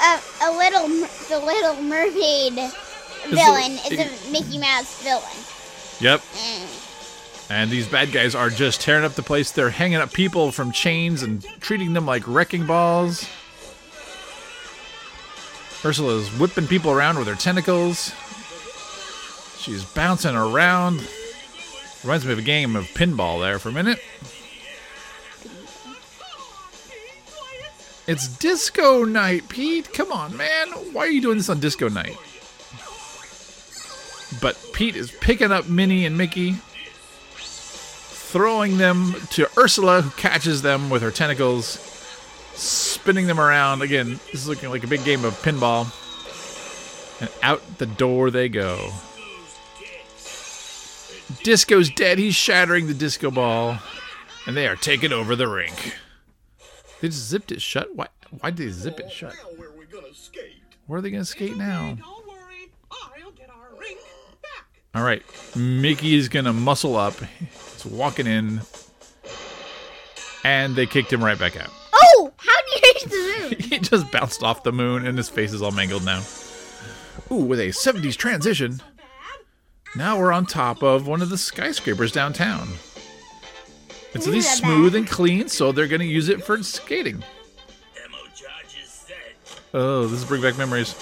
A, 0.00 0.20
a 0.42 0.50
little, 0.56 0.88
the 1.28 1.38
little 1.44 1.82
mermaid 1.82 2.54
villain 3.28 3.72
is 3.90 3.98
a 3.98 4.30
Mickey 4.30 4.58
Mouse 4.58 5.02
villain. 5.02 5.24
Yep. 6.00 6.20
Mm. 6.20 7.50
And 7.50 7.70
these 7.70 7.88
bad 7.88 8.12
guys 8.12 8.34
are 8.34 8.50
just 8.50 8.80
tearing 8.80 9.04
up 9.04 9.14
the 9.14 9.22
place. 9.22 9.50
They're 9.50 9.70
hanging 9.70 9.98
up 9.98 10.12
people 10.12 10.52
from 10.52 10.70
chains 10.70 11.22
and 11.22 11.42
treating 11.60 11.94
them 11.94 12.04
like 12.04 12.26
wrecking 12.26 12.66
balls. 12.66 13.26
Ursula's 15.84 16.28
whipping 16.38 16.66
people 16.66 16.90
around 16.90 17.18
with 17.18 17.28
her 17.28 17.34
tentacles. 17.34 18.12
She's 19.58 19.84
bouncing 19.84 20.34
around. 20.34 21.06
Reminds 22.02 22.24
me 22.24 22.32
of 22.32 22.38
a 22.38 22.42
game 22.42 22.76
of 22.76 22.84
pinball 22.86 23.40
there 23.40 23.58
for 23.58 23.68
a 23.68 23.72
minute. 23.72 24.00
It's 28.06 28.26
disco 28.26 29.04
night, 29.04 29.48
Pete. 29.48 29.92
Come 29.92 30.10
on, 30.10 30.36
man. 30.36 30.68
Why 30.92 31.02
are 31.02 31.10
you 31.10 31.20
doing 31.20 31.36
this 31.36 31.50
on 31.50 31.60
disco 31.60 31.88
night? 31.88 32.16
But 34.40 34.56
Pete 34.72 34.96
is 34.96 35.10
picking 35.10 35.52
up 35.52 35.68
Minnie 35.68 36.06
and 36.06 36.16
Mickey, 36.16 36.56
throwing 37.36 38.78
them 38.78 39.14
to 39.30 39.48
Ursula, 39.58 40.02
who 40.02 40.10
catches 40.10 40.62
them 40.62 40.88
with 40.88 41.02
her 41.02 41.10
tentacles, 41.10 41.76
spinning 42.58 43.26
them 43.26 43.40
around. 43.40 43.82
Again, 43.82 44.20
this 44.30 44.42
is 44.42 44.48
looking 44.48 44.70
like 44.70 44.84
a 44.84 44.88
big 44.88 45.04
game 45.04 45.24
of 45.24 45.34
pinball. 45.42 45.86
And 47.20 47.30
out 47.42 47.78
the 47.78 47.86
door 47.86 48.30
they 48.30 48.48
go. 48.48 48.90
Disco's 51.42 51.90
dead. 51.90 52.18
He's 52.18 52.34
shattering 52.34 52.86
the 52.86 52.94
disco 52.94 53.30
ball. 53.30 53.78
And 54.46 54.56
they 54.56 54.66
are 54.66 54.76
taking 54.76 55.12
over 55.12 55.36
the 55.36 55.48
rink. 55.48 55.96
They 57.00 57.08
just 57.08 57.28
zipped 57.28 57.52
it 57.52 57.62
shut? 57.62 57.94
Why, 57.94 58.08
why 58.40 58.50
did 58.50 58.66
they 58.66 58.72
zip 58.72 58.98
it 58.98 59.10
shut? 59.10 59.34
Where 59.56 59.70
we 59.70 59.86
gonna 59.86 60.14
skate? 60.14 60.62
Where 60.88 60.98
are 60.98 61.02
they 61.02 61.10
going 61.10 61.22
to 61.22 61.26
skate 61.26 61.54
now? 61.54 61.98
All 62.00 62.22
right. 62.24 62.24
Mickey 62.24 62.26
worry, 62.26 63.22
I'll 63.22 63.30
get 63.32 63.50
our 63.50 63.78
rink 63.78 63.98
back. 64.40 64.64
All 64.94 65.02
right, 65.02 65.22
Mickey's 65.54 66.28
gonna 66.28 66.54
muscle 66.54 66.96
up. 66.96 67.14
He's 67.20 67.84
walking 67.84 68.26
in, 68.26 68.62
and 70.44 70.74
they 70.74 70.86
kicked 70.86 71.12
him 71.12 71.22
right 71.22 71.38
back 71.38 71.60
out. 71.60 71.68
Oh, 72.00 72.32
how 72.36 72.52
do 72.52 72.70
you 72.72 72.80
reach 72.84 73.04
the 73.04 73.16
moon? 73.16 73.54
He 73.68 73.78
just 73.78 74.10
bounced 74.10 74.42
off 74.42 74.62
the 74.62 74.72
moon, 74.72 75.06
and 75.06 75.16
his 75.16 75.28
face 75.28 75.52
is 75.52 75.62
all 75.62 75.70
mangled 75.70 76.04
now. 76.04 76.22
Ooh, 77.30 77.36
with 77.36 77.60
a 77.60 77.68
70s 77.68 78.16
transition, 78.16 78.80
now 79.96 80.18
we're 80.18 80.32
on 80.32 80.46
top 80.46 80.82
of 80.82 81.06
one 81.06 81.20
of 81.22 81.28
the 81.30 81.38
skyscrapers 81.38 82.12
downtown. 82.12 82.68
It's 84.14 84.26
really 84.26 84.38
Isn't 84.38 84.56
smooth 84.64 84.94
and 84.94 85.06
clean, 85.06 85.48
so 85.48 85.70
they're 85.72 85.86
gonna 85.86 86.04
use 86.04 86.28
it 86.28 86.42
for 86.42 86.62
skating. 86.62 87.22
Demo 87.94 88.18
charges 88.34 88.88
set. 88.88 89.16
Oh, 89.74 90.06
this 90.06 90.20
is 90.20 90.24
bring 90.24 90.40
back 90.42 90.56
memories. 90.56 90.94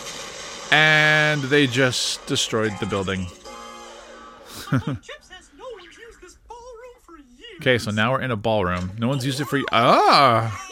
And 0.72 1.42
they 1.44 1.68
just 1.68 2.26
destroyed 2.26 2.72
the 2.80 2.86
building. 2.86 3.26
Chip 4.70 4.82
says 5.20 5.50
no 5.56 5.64
one's 5.78 5.96
used 5.96 6.20
this 6.20 6.36
ballroom 6.48 6.96
for 7.00 7.16
years. 7.16 7.60
Okay, 7.60 7.78
so 7.78 7.92
now 7.92 8.10
we're 8.12 8.22
in 8.22 8.32
a 8.32 8.36
ballroom. 8.36 8.90
No 8.98 9.06
one's 9.06 9.24
used 9.24 9.40
it 9.40 9.44
for. 9.44 9.60
Ah! 9.70 10.65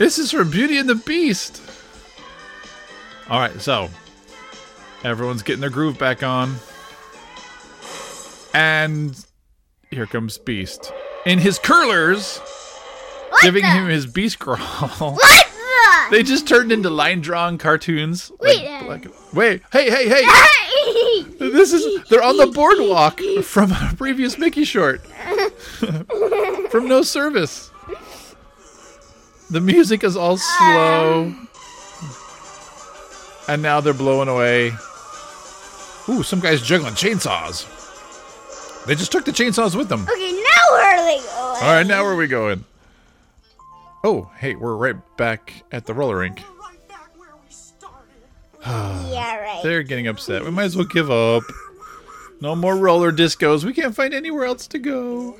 This 0.00 0.18
is 0.18 0.30
from 0.30 0.50
Beauty 0.50 0.78
and 0.78 0.88
the 0.88 0.94
Beast! 0.94 1.60
Alright, 3.30 3.60
so. 3.60 3.90
Everyone's 5.04 5.42
getting 5.42 5.60
their 5.60 5.68
groove 5.68 5.98
back 5.98 6.22
on. 6.22 6.56
And. 8.54 9.14
Here 9.90 10.06
comes 10.06 10.38
Beast. 10.38 10.90
In 11.26 11.38
his 11.38 11.58
curlers, 11.58 12.38
What 13.28 13.42
giving 13.42 13.60
the? 13.62 13.68
him 13.68 13.88
his 13.88 14.06
beast 14.06 14.38
crawl. 14.38 14.58
What 15.18 15.46
the? 16.08 16.16
they 16.16 16.22
just 16.22 16.48
turned 16.48 16.72
into 16.72 16.88
line 16.88 17.20
drawn 17.20 17.58
cartoons. 17.58 18.32
Wait, 18.40 18.62
Like 18.86 19.04
uh, 19.04 19.10
black- 19.10 19.34
wait, 19.34 19.62
hey, 19.70 19.90
hey, 19.90 20.08
hey! 20.08 21.22
This 21.38 21.74
is 21.74 22.04
they're 22.08 22.22
on 22.22 22.38
the 22.38 22.46
boardwalk 22.54 23.20
from 23.42 23.70
a 23.72 23.92
previous 23.98 24.38
Mickey 24.38 24.64
short. 24.64 25.04
from 26.70 26.88
No 26.88 27.02
Service. 27.02 27.69
The 29.50 29.60
music 29.60 30.04
is 30.04 30.16
all 30.16 30.36
slow. 30.36 31.34
And 33.48 33.62
now 33.62 33.80
they're 33.80 33.92
blowing 33.92 34.28
away. 34.28 34.68
Ooh, 36.08 36.22
some 36.22 36.38
guy's 36.40 36.62
juggling 36.62 36.94
chainsaws. 36.94 37.66
They 38.86 38.94
just 38.94 39.10
took 39.12 39.24
the 39.24 39.32
chainsaws 39.32 39.74
with 39.74 39.88
them. 39.88 40.02
okay, 40.02 40.32
now 40.32 40.72
where 40.72 40.96
are 40.96 41.04
they 41.04 41.18
going? 41.18 41.62
All 41.62 41.74
right, 41.74 41.86
now 41.86 42.02
where 42.02 42.12
are 42.12 42.16
we 42.16 42.28
going? 42.28 42.64
Oh, 44.04 44.30
hey, 44.38 44.54
we're 44.54 44.76
right 44.76 44.96
back 45.16 45.52
at 45.72 45.84
the 45.84 45.94
roller 45.94 46.18
rink. 46.18 46.40
Right 46.58 46.88
back 46.88 47.10
where 47.18 47.28
we 47.44 47.52
started. 47.52 49.10
Yeah, 49.12 49.36
right. 49.36 49.60
They're 49.62 49.82
getting 49.82 50.06
upset. 50.06 50.44
We 50.44 50.50
might 50.52 50.64
as 50.64 50.76
well 50.76 50.86
give 50.86 51.10
up. 51.10 51.42
No 52.40 52.56
more 52.56 52.76
roller 52.76 53.12
discos. 53.12 53.64
We 53.64 53.74
can't 53.74 53.94
find 53.94 54.14
anywhere 54.14 54.46
else 54.46 54.66
to 54.68 54.78
go. 54.78 55.36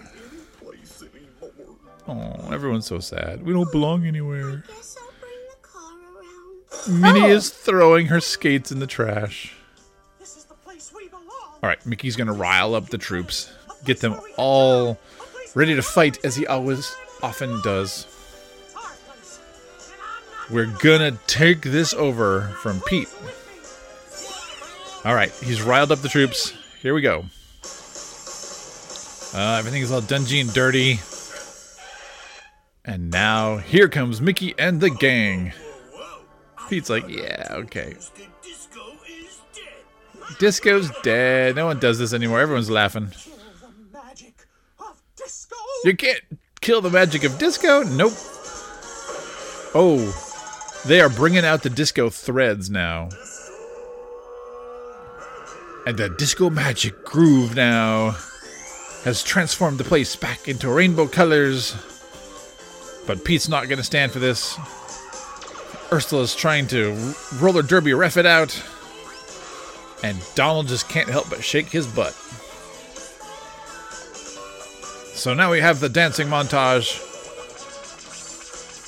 Place 2.15 2.25
anymore. 2.29 2.47
Oh, 2.51 2.55
everyone's 2.55 2.87
so 2.87 2.99
sad. 2.99 3.43
We 3.45 3.53
don't 3.53 3.71
belong 3.71 4.07
anywhere. 4.07 4.65
Guess 4.69 4.97
I'll 5.01 5.13
bring 5.21 5.33
the 5.51 5.67
car 5.67 5.93
around. 6.17 7.01
Minnie 7.01 7.33
Oh. 7.33 7.37
is 7.37 7.51
throwing 7.51 8.07
her 8.07 8.21
skates 8.21 8.71
in 8.73 8.79
the 8.79 8.87
trash. 8.87 9.53
This 10.19 10.37
is 10.37 10.45
the 10.45 10.55
place 10.55 10.93
we 10.95 11.09
belong. 11.09 11.25
All 11.63 11.69
right, 11.69 11.85
Mickey's 11.87 12.17
gonna 12.17 12.33
rile 12.33 12.75
up 12.75 12.89
the 12.91 12.99
troops, 12.99 13.51
get 13.85 14.01
them 14.01 14.19
all 14.37 14.99
ready 15.55 15.75
to 15.75 15.83
fight 15.83 16.25
as 16.25 16.37
he 16.37 16.47
always 16.47 16.95
often 17.23 17.61
does. 17.63 18.07
It's 18.67 18.75
our 18.77 18.83
place. 18.83 19.41
And 19.93 19.95
I'm 19.95 20.01
not 20.41 20.51
We're 20.51 20.79
gonna 20.79 21.19
take 21.27 21.63
this 21.63 21.93
over 21.95 22.49
from 22.63 22.81
Pete. 22.87 23.09
All 25.05 25.15
right, 25.15 25.33
he's 25.43 25.63
riled 25.63 25.93
up 25.93 26.01
the 26.01 26.09
troops. 26.09 26.53
Here 26.83 26.93
we 26.95 27.01
go. 27.01 27.25
Uh, 29.33 29.57
everything's 29.59 29.91
all 29.93 30.03
dungy 30.03 30.41
and 30.41 30.53
dirty. 30.53 30.99
And 32.91 33.09
now 33.09 33.59
here 33.59 33.89
comes 33.89 34.21
Mickey 34.21 34.53
and 34.59 34.81
the 34.81 34.91
gang. 34.91 35.53
Pete's 36.69 36.91
like, 36.91 37.09
yeah, 37.09 37.47
okay. 37.53 37.95
Disco's 40.41 40.91
dead. 41.05 41.55
No 41.55 41.67
one 41.67 41.79
does 41.79 42.01
this 42.01 42.13
anymore. 42.13 42.41
Everyone's 42.41 42.69
laughing. 42.69 43.13
You 45.85 45.97
can't 45.97 46.21
kill 46.61 46.81
the 46.81 46.91
magic 46.91 47.23
of 47.23 47.39
disco. 47.39 47.85
Nope. 47.85 48.13
Oh, 49.73 50.83
they 50.85 51.01
are 51.01 51.09
bringing 51.09 51.45
out 51.45 51.63
the 51.63 51.71
disco 51.71 52.11
threads 52.11 52.71
now. 52.71 53.09
And 55.87 55.97
the 55.97 56.09
disco 56.19 56.51
magic 56.51 57.05
groove 57.05 57.55
now 57.55 58.17
has 59.05 59.23
transformed 59.23 59.79
the 59.79 59.85
place 59.85 60.17
back 60.17 60.49
into 60.49 60.69
rainbow 60.69 61.07
colors. 61.07 61.77
But 63.11 63.25
Pete's 63.25 63.49
not 63.49 63.67
going 63.67 63.79
to 63.79 63.83
stand 63.83 64.13
for 64.13 64.21
this. 64.21 64.57
Ursula's 65.93 66.33
trying 66.33 66.69
to 66.69 66.93
roller 67.41 67.61
derby 67.61 67.93
ref 67.93 68.17
it 68.17 68.25
out. 68.25 68.63
And 70.05 70.17
Donald 70.37 70.69
just 70.69 70.89
can't 70.89 71.09
help 71.09 71.29
but 71.29 71.43
shake 71.43 71.67
his 71.67 71.89
butt. 71.89 72.13
So 75.17 75.35
now 75.35 75.51
we 75.51 75.59
have 75.59 75.81
the 75.81 75.89
dancing 75.89 76.29
montage 76.29 77.01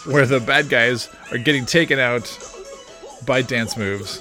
where 0.06 0.24
the 0.24 0.38
bad 0.38 0.68
guys 0.68 1.08
are 1.32 1.38
getting 1.38 1.66
taken 1.66 1.98
out 1.98 2.38
by 3.26 3.42
dance 3.42 3.76
moves. 3.76 4.20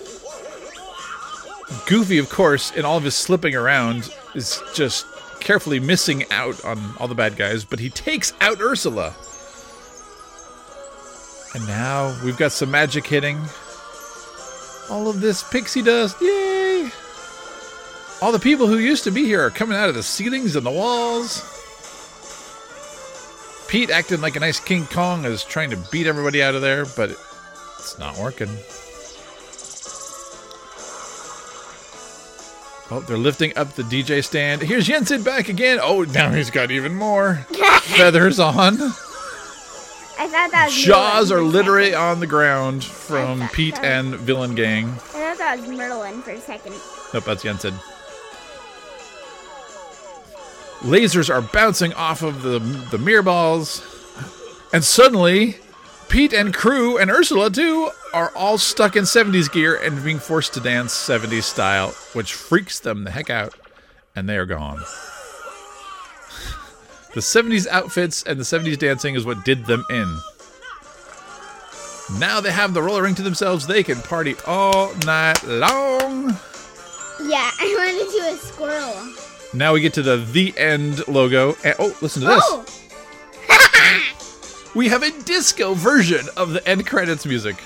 Goofy, 1.85 2.17
of 2.17 2.27
course, 2.31 2.71
in 2.71 2.85
all 2.85 2.97
of 2.97 3.03
his 3.03 3.13
slipping 3.13 3.53
around, 3.53 4.11
is 4.33 4.63
just 4.73 5.05
carefully 5.41 5.79
missing 5.79 6.25
out 6.31 6.65
on 6.65 6.95
all 6.99 7.07
the 7.07 7.13
bad 7.13 7.37
guys, 7.37 7.63
but 7.63 7.77
he 7.77 7.91
takes 7.91 8.33
out 8.41 8.59
Ursula. 8.59 9.13
And 11.53 11.67
now 11.67 12.15
we've 12.23 12.37
got 12.37 12.51
some 12.51 12.71
magic 12.71 13.05
hitting. 13.05 13.39
all 14.89 15.07
of 15.07 15.19
this 15.21 15.43
pixie 15.43 15.81
dust. 15.81 16.15
Yay! 16.21 16.89
All 18.21 18.31
the 18.31 18.39
people 18.39 18.67
who 18.67 18.77
used 18.77 19.03
to 19.05 19.11
be 19.11 19.25
here 19.25 19.41
are 19.41 19.49
coming 19.49 19.77
out 19.77 19.89
of 19.89 19.95
the 19.95 20.03
ceilings 20.03 20.55
and 20.55 20.65
the 20.65 20.71
walls. 20.71 21.47
Pete 23.67 23.89
acting 23.89 24.21
like 24.21 24.35
a 24.35 24.39
nice 24.39 24.59
King 24.59 24.85
Kong 24.85 25.25
is 25.25 25.43
trying 25.43 25.69
to 25.71 25.77
beat 25.91 26.05
everybody 26.07 26.43
out 26.43 26.55
of 26.55 26.61
there, 26.61 26.85
but 26.85 27.09
it's 27.79 27.97
not 27.97 28.17
working. 28.17 28.49
Oh, 32.93 32.99
they're 33.07 33.17
lifting 33.17 33.57
up 33.57 33.73
the 33.73 33.83
DJ 33.83 34.23
stand. 34.23 34.61
Here's 34.61 34.87
Yensid 34.87 35.23
back 35.23 35.47
again. 35.47 35.79
Oh, 35.81 36.03
now 36.03 36.29
he's 36.31 36.49
got 36.51 36.71
even 36.71 36.93
more 36.93 37.35
feathers 37.83 38.37
on. 38.39 38.77
I 40.21 40.27
thought 40.27 40.51
that 40.51 40.65
was 40.67 40.75
Jaws 40.75 41.31
are 41.31 41.41
literally 41.41 41.95
on 41.95 42.19
the 42.19 42.27
ground 42.27 42.83
from 42.83 43.49
Pete 43.49 43.73
that- 43.73 43.83
and 43.85 44.13
Villain 44.13 44.53
Gang. 44.53 44.89
I 44.89 44.93
thought 44.93 45.37
that 45.39 45.59
was 45.59 45.67
Merlin 45.67 46.21
for 46.21 46.29
a 46.29 46.39
second. 46.39 46.75
Nope, 47.11 47.23
that's 47.25 47.43
Yensid. 47.43 47.73
Lasers 50.81 51.33
are 51.33 51.41
bouncing 51.41 51.91
off 51.93 52.21
of 52.21 52.43
the 52.43 52.59
the 52.59 52.99
mirror 52.99 53.23
balls, 53.23 53.81
and 54.71 54.83
suddenly, 54.83 55.57
Pete 56.07 56.33
and 56.33 56.53
crew 56.53 56.99
and 56.99 57.09
Ursula 57.09 57.49
too 57.49 57.89
are 58.13 58.31
all 58.35 58.59
stuck 58.59 58.95
in 58.95 59.05
70s 59.05 59.51
gear 59.51 59.75
and 59.75 60.03
being 60.03 60.19
forced 60.19 60.53
to 60.53 60.59
dance 60.59 60.93
70s 60.93 61.45
style, 61.45 61.95
which 62.13 62.33
freaks 62.35 62.79
them 62.79 63.05
the 63.05 63.11
heck 63.11 63.31
out, 63.31 63.55
and 64.15 64.29
they 64.29 64.37
are 64.37 64.45
gone. 64.45 64.83
The 67.13 67.19
70s 67.19 67.67
outfits 67.67 68.23
and 68.23 68.39
the 68.39 68.43
70s 68.43 68.77
dancing 68.77 69.15
is 69.15 69.25
what 69.25 69.43
did 69.43 69.65
them 69.65 69.85
in. 69.89 70.17
Now 72.19 72.41
they 72.41 72.51
have 72.51 72.73
the 72.73 72.81
roller 72.81 73.03
ring 73.03 73.15
to 73.15 73.21
themselves. 73.21 73.67
They 73.67 73.83
can 73.83 74.01
party 74.01 74.35
all 74.45 74.93
night 75.05 75.43
long. 75.43 76.29
Yeah, 77.23 77.51
I 77.59 77.75
wanted 77.77 78.05
to 78.05 78.11
do 78.11 78.23
a 78.33 78.37
squirrel. 78.37 79.13
Now 79.53 79.73
we 79.73 79.81
get 79.81 79.93
to 79.95 80.01
the 80.01 80.17
the 80.17 80.53
end 80.57 81.07
logo. 81.07 81.55
And, 81.63 81.75
oh, 81.79 81.95
listen 82.01 82.21
to 82.21 82.29
this. 82.29 82.43
Oh, 82.45 82.65
We 84.75 84.87
have 84.87 85.03
a 85.03 85.11
disco 85.23 85.73
version 85.73 86.25
of 86.37 86.53
the 86.53 86.65
end 86.67 86.87
credits 86.87 87.25
music. 87.25 87.57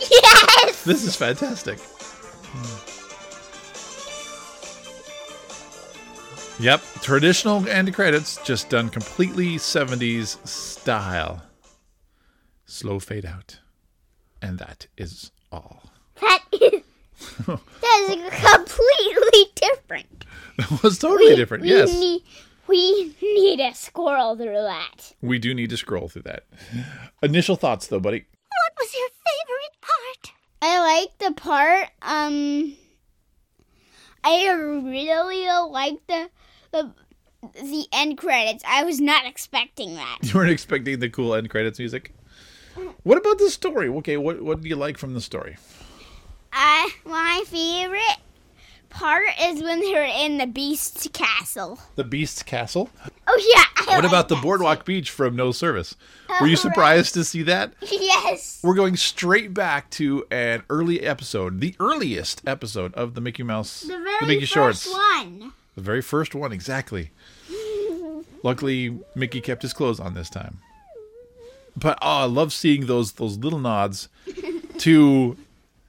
yes! 0.10 0.84
This 0.84 1.04
is 1.04 1.16
fantastic. 1.16 1.80
Hmm. 1.80 2.93
Yep, 6.60 6.82
traditional 7.02 7.68
end 7.68 7.92
credits, 7.94 8.38
just 8.44 8.68
done 8.70 8.88
completely 8.88 9.56
70s 9.56 10.44
style. 10.46 11.42
Slow 12.64 13.00
fade 13.00 13.26
out. 13.26 13.58
And 14.40 14.58
that 14.60 14.86
is 14.96 15.32
all. 15.50 15.82
That 16.20 16.44
is, 16.52 16.82
that 17.46 18.06
is 18.08 18.44
completely 18.52 19.52
different. 19.56 20.24
That 20.58 20.82
was 20.82 20.98
totally 20.98 21.34
different. 21.34 21.64
We 21.64 21.70
yes. 21.70 21.92
Need, 21.92 22.22
we 22.68 23.16
need 23.20 23.58
a 23.58 23.74
scroll 23.74 24.36
through 24.36 24.52
that. 24.52 25.12
we 25.20 25.40
do 25.40 25.54
need 25.54 25.70
to 25.70 25.76
scroll 25.76 26.08
through 26.08 26.22
that. 26.22 26.44
Initial 27.22 27.56
thoughts, 27.56 27.88
though, 27.88 28.00
buddy. 28.00 28.24
What 28.48 28.72
was 28.78 28.94
your 28.94 29.08
favorite 29.08 29.80
part? 29.80 30.32
I 30.62 31.00
like 31.00 31.18
the 31.18 31.32
part. 31.40 31.88
Um, 32.00 32.76
I 34.22 34.48
really 34.50 35.46
like 35.70 35.98
the 36.06 36.30
the 36.74 36.92
the 37.62 37.86
end 37.92 38.18
credits. 38.18 38.64
I 38.66 38.84
was 38.84 39.00
not 39.00 39.26
expecting 39.26 39.94
that. 39.96 40.18
You 40.22 40.34
weren't 40.34 40.50
expecting 40.50 40.98
the 40.98 41.08
cool 41.10 41.34
end 41.34 41.50
credits 41.50 41.78
music. 41.78 42.12
What 43.04 43.18
about 43.18 43.38
the 43.38 43.50
story? 43.50 43.88
Okay, 43.88 44.16
what 44.16 44.42
what 44.42 44.60
do 44.60 44.68
you 44.68 44.76
like 44.76 44.98
from 44.98 45.14
the 45.14 45.20
story? 45.20 45.56
I 46.52 46.90
my 47.04 47.42
favorite 47.46 48.18
part 48.90 49.24
is 49.40 49.62
when 49.62 49.80
they're 49.80 50.04
in 50.26 50.38
the 50.38 50.46
Beast's 50.46 51.08
castle. 51.12 51.78
The 51.96 52.04
Beast's 52.04 52.42
Castle. 52.42 52.90
Oh 53.26 53.52
yeah. 53.54 53.64
I 53.76 53.96
What 53.96 54.04
like 54.04 54.10
about 54.10 54.28
the. 54.28 54.36
Boardwalk 54.36 54.84
Beach 54.84 55.10
from 55.10 55.34
No 55.36 55.50
Service? 55.52 55.96
Oh, 56.28 56.38
Were 56.40 56.46
you 56.46 56.52
Oh, 56.52 56.56
surprised 56.56 57.14
to 57.14 57.24
see 57.24 57.42
that? 57.42 57.72
Yes. 57.82 58.60
We're 58.62 58.74
going 58.74 58.96
straight 58.96 59.52
back 59.52 59.90
to 59.90 60.24
an 60.30 60.62
early 60.70 61.02
episode, 61.02 61.60
the 61.60 61.74
earliest 61.80 62.40
episode 62.46 62.94
of 62.94 63.14
the 63.14 63.20
Mickey 63.20 63.42
Mouse, 63.42 63.82
The 63.82 63.98
very 63.98 64.26
Mickey 64.26 64.46
first 64.46 64.84
Shorts, 64.84 64.88
one. 64.92 65.52
The 65.74 65.80
very 65.80 66.02
first 66.02 66.34
one, 66.34 66.52
exactly. 66.52 67.10
Luckily, 68.42 68.98
Mickey 69.14 69.40
kept 69.40 69.62
his 69.62 69.72
clothes 69.72 69.98
on 69.98 70.14
this 70.14 70.28
time. 70.28 70.58
But 71.76 71.98
oh, 72.02 72.22
I 72.22 72.24
love 72.24 72.52
seeing 72.52 72.86
those 72.86 73.12
those 73.12 73.38
little 73.38 73.58
nods 73.58 74.08
to 74.78 75.36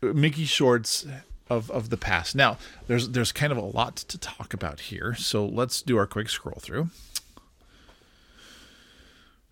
Mickey 0.01 0.45
Shorts 0.45 1.05
of 1.49 1.69
of 1.69 1.89
the 1.89 1.97
past. 1.97 2.35
Now, 2.35 2.57
there's 2.87 3.09
there's 3.09 3.31
kind 3.31 3.51
of 3.51 3.57
a 3.57 3.61
lot 3.61 3.97
to 3.97 4.17
talk 4.17 4.53
about 4.53 4.79
here, 4.79 5.13
so 5.15 5.45
let's 5.45 5.81
do 5.81 5.97
our 5.97 6.07
quick 6.07 6.29
scroll 6.29 6.59
through. 6.59 6.89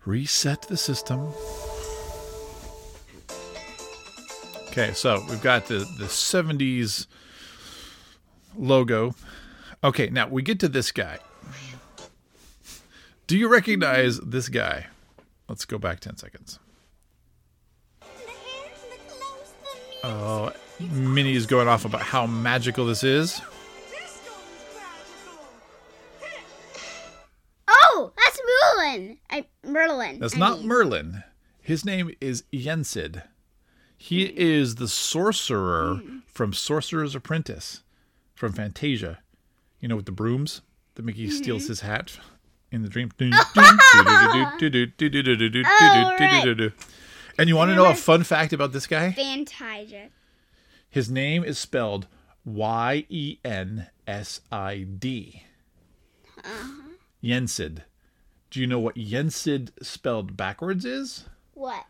Reset 0.04 0.62
the 0.62 0.76
system. 0.76 1.32
Okay, 4.68 4.92
so 4.92 5.24
we've 5.28 5.42
got 5.42 5.66
the 5.66 5.78
the 5.98 6.06
70s 6.06 7.06
logo. 8.56 9.14
Okay, 9.84 10.08
now 10.08 10.26
we 10.26 10.40
get 10.40 10.60
to 10.60 10.68
this 10.68 10.90
guy. 10.90 11.18
Do 13.26 13.36
you 13.36 13.48
recognize 13.48 14.18
this 14.18 14.48
guy? 14.48 14.86
Let's 15.46 15.66
go 15.66 15.76
back 15.76 16.00
10 16.00 16.16
seconds. 16.16 16.58
Oh, 20.02 20.52
Minnie 20.80 21.34
is 21.34 21.44
going 21.44 21.68
off 21.68 21.84
about 21.84 22.00
how 22.00 22.26
magical 22.26 22.86
this 22.86 23.04
is. 23.04 23.42
Oh, 27.68 28.12
that's 28.16 28.40
Merlin. 28.74 29.18
I 29.28 29.46
Merlin. 29.62 30.18
That's 30.18 30.36
I 30.36 30.38
not 30.38 30.58
mean. 30.60 30.68
Merlin. 30.68 31.24
His 31.60 31.84
name 31.84 32.10
is 32.22 32.44
Yensid. 32.52 33.22
He 33.98 34.26
hmm. 34.26 34.34
is 34.36 34.76
the 34.76 34.88
sorcerer 34.88 35.96
hmm. 35.96 36.18
from 36.26 36.54
Sorcerer's 36.54 37.14
Apprentice 37.14 37.82
from 38.34 38.52
Fantasia. 38.52 39.18
You 39.84 39.88
know, 39.88 39.96
with 39.96 40.06
the 40.06 40.12
brooms 40.12 40.62
that 40.94 41.04
Mickey 41.04 41.28
steals 41.28 41.66
his 41.66 41.82
hat 41.82 42.16
in 42.72 42.80
the 42.80 42.88
dream. 42.88 43.10
And 43.20 43.34
you 47.50 47.54
want 47.54 47.70
to 47.70 47.74
know 47.74 47.90
a 47.90 47.94
fun 47.94 48.22
fact 48.24 48.54
about 48.54 48.72
this 48.72 48.86
guy? 48.86 49.12
Fantasia. 49.12 50.08
His 50.88 51.10
name 51.10 51.44
is 51.44 51.58
spelled 51.58 52.06
Y 52.46 53.04
E 53.10 53.36
N 53.44 53.88
S 54.06 54.40
I 54.50 54.86
D. 54.98 55.42
Yensid. 57.22 57.82
Do 58.48 58.60
you 58.60 58.66
know 58.66 58.78
what 58.78 58.94
Yensid 58.94 59.68
spelled 59.82 60.34
backwards 60.34 60.86
is? 60.86 61.26
What? 61.52 61.84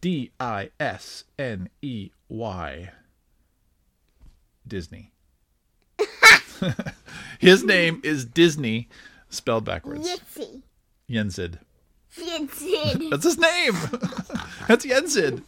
D 0.00 0.32
I 0.40 0.70
S 0.80 1.22
N 1.38 1.68
E 1.80 2.10
Y. 2.28 2.90
Disney. 4.66 5.12
His 7.40 7.64
name 7.64 8.02
is 8.04 8.26
Disney, 8.26 8.88
spelled 9.30 9.64
backwards. 9.64 10.06
Yitzy. 10.06 10.60
Yensid. 11.08 11.58
Yitzy. 12.18 13.08
That's 13.08 13.24
his 13.24 13.38
name. 13.38 13.72
That's 14.68 14.84
Yensid. 14.84 15.42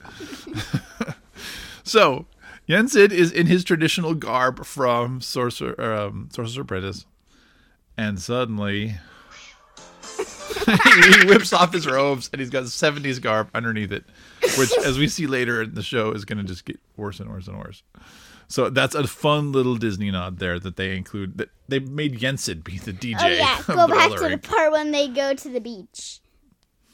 so, 1.85 2.25
Yensid 2.67 3.13
is 3.13 3.31
in 3.31 3.47
his 3.47 3.63
traditional 3.63 4.15
garb 4.15 4.65
from 4.65 5.21
Sorcerer, 5.21 5.81
um, 5.83 6.31
Sorcerer's 6.33 6.57
Apprentice, 6.57 7.05
and 7.99 8.19
suddenly 8.19 8.95
he 10.67 11.27
whips 11.27 11.53
off 11.53 11.75
his 11.75 11.87
robes 11.87 12.31
and 12.33 12.41
he's 12.41 12.49
got 12.49 12.65
70s 12.65 13.21
garb 13.21 13.51
underneath 13.55 13.93
it, 13.93 14.05
which, 14.57 14.73
as 14.79 14.97
we 14.97 15.09
see 15.09 15.27
later 15.27 15.61
in 15.61 15.75
the 15.75 15.83
show, 15.83 16.13
is 16.13 16.25
going 16.25 16.39
to 16.39 16.45
just 16.45 16.65
get 16.65 16.81
worse 16.97 17.21
and 17.21 17.29
worse 17.29 17.49
and 17.49 17.59
worse. 17.59 17.83
So 18.53 18.69
that's 18.69 18.95
a 18.95 19.07
fun 19.07 19.51
little 19.51 19.77
Disney 19.77 20.11
nod 20.11 20.39
there 20.39 20.61
that 20.61 20.77
they 20.77 20.95
include. 20.95 21.39
That 21.39 21.49
they 21.69 21.79
made 21.79 22.21
Yensid 22.21 22.63
be 22.63 22.77
the 22.77 22.93
DJ. 22.93 23.17
Oh 23.19 23.27
yeah. 23.27 23.63
Go 23.67 23.89
back 23.89 24.11
to 24.11 24.29
the 24.29 24.37
part 24.37 24.73
when 24.73 24.91
they 24.91 25.09
go 25.09 25.33
to 25.33 25.49
the 25.49 25.59
beach. 25.59 26.21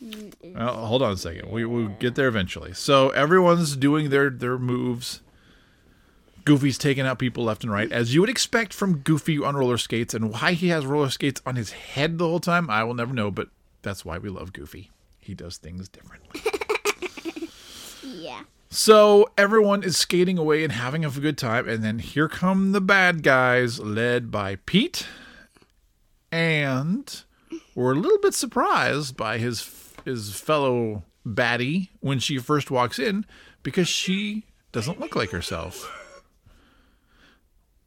Well, 0.01 0.87
hold 0.87 1.03
on 1.03 1.15
a 1.15 1.17
second. 1.17 1.51
We 1.51 1.65
we'll 1.65 1.89
get 1.89 2.15
there 2.15 2.29
eventually. 2.29 2.75
So 2.75 3.09
everyone's 3.11 3.75
doing 3.75 4.11
their 4.11 4.31
their 4.31 4.57
moves. 4.57 5.21
Goofy's 6.45 6.79
taking 6.79 7.05
out 7.05 7.19
people 7.19 7.43
left 7.43 7.65
and 7.65 7.73
right, 7.73 7.91
as 7.91 8.15
you 8.15 8.21
would 8.21 8.31
expect 8.31 8.73
from 8.73 8.99
Goofy 8.99 9.43
on 9.43 9.57
roller 9.57 9.79
skates. 9.79 10.15
And 10.15 10.33
why 10.33 10.53
he 10.53 10.69
has 10.69 10.87
roller 10.87 11.11
skates 11.11 11.43
on 11.45 11.57
his 11.57 11.73
head 11.73 12.19
the 12.19 12.29
whole 12.29 12.39
time, 12.39 12.71
I 12.71 12.85
will 12.85 12.95
never 12.95 13.13
know. 13.13 13.33
But 13.33 13.49
that's 13.83 14.05
why 14.05 14.19
we 14.19 14.29
love 14.29 14.53
Goofy. 14.53 14.93
He 15.19 15.35
does 15.35 15.57
things 15.57 15.89
differently. 15.89 16.41
So 18.71 19.29
everyone 19.39 19.83
is 19.83 19.97
skating 19.97 20.37
away 20.37 20.63
and 20.63 20.73
having 20.73 21.05
a 21.05 21.11
good 21.11 21.39
time, 21.39 21.69
and 21.69 21.83
then 21.83 21.99
here 21.99 22.29
come 22.29 22.73
the 22.73 22.81
bad 22.81 23.23
guys, 23.23 23.81
led 23.81 24.31
by 24.31 24.57
Pete. 24.67 25.07
And 26.31 27.23
we're 27.75 27.93
a 27.93 27.99
little 27.99 28.19
bit 28.19 28.35
surprised 28.35 29.17
by 29.17 29.39
his 29.39 29.75
his 30.05 30.39
fellow 30.39 31.05
baddie 31.27 31.89
when 32.01 32.19
she 32.19 32.39
first 32.39 32.71
walks 32.71 32.99
in, 32.99 33.25
because 33.63 33.89
she 33.89 34.45
doesn't 34.73 35.01
look 35.01 35.17
like 35.17 35.31
herself. 35.31 35.91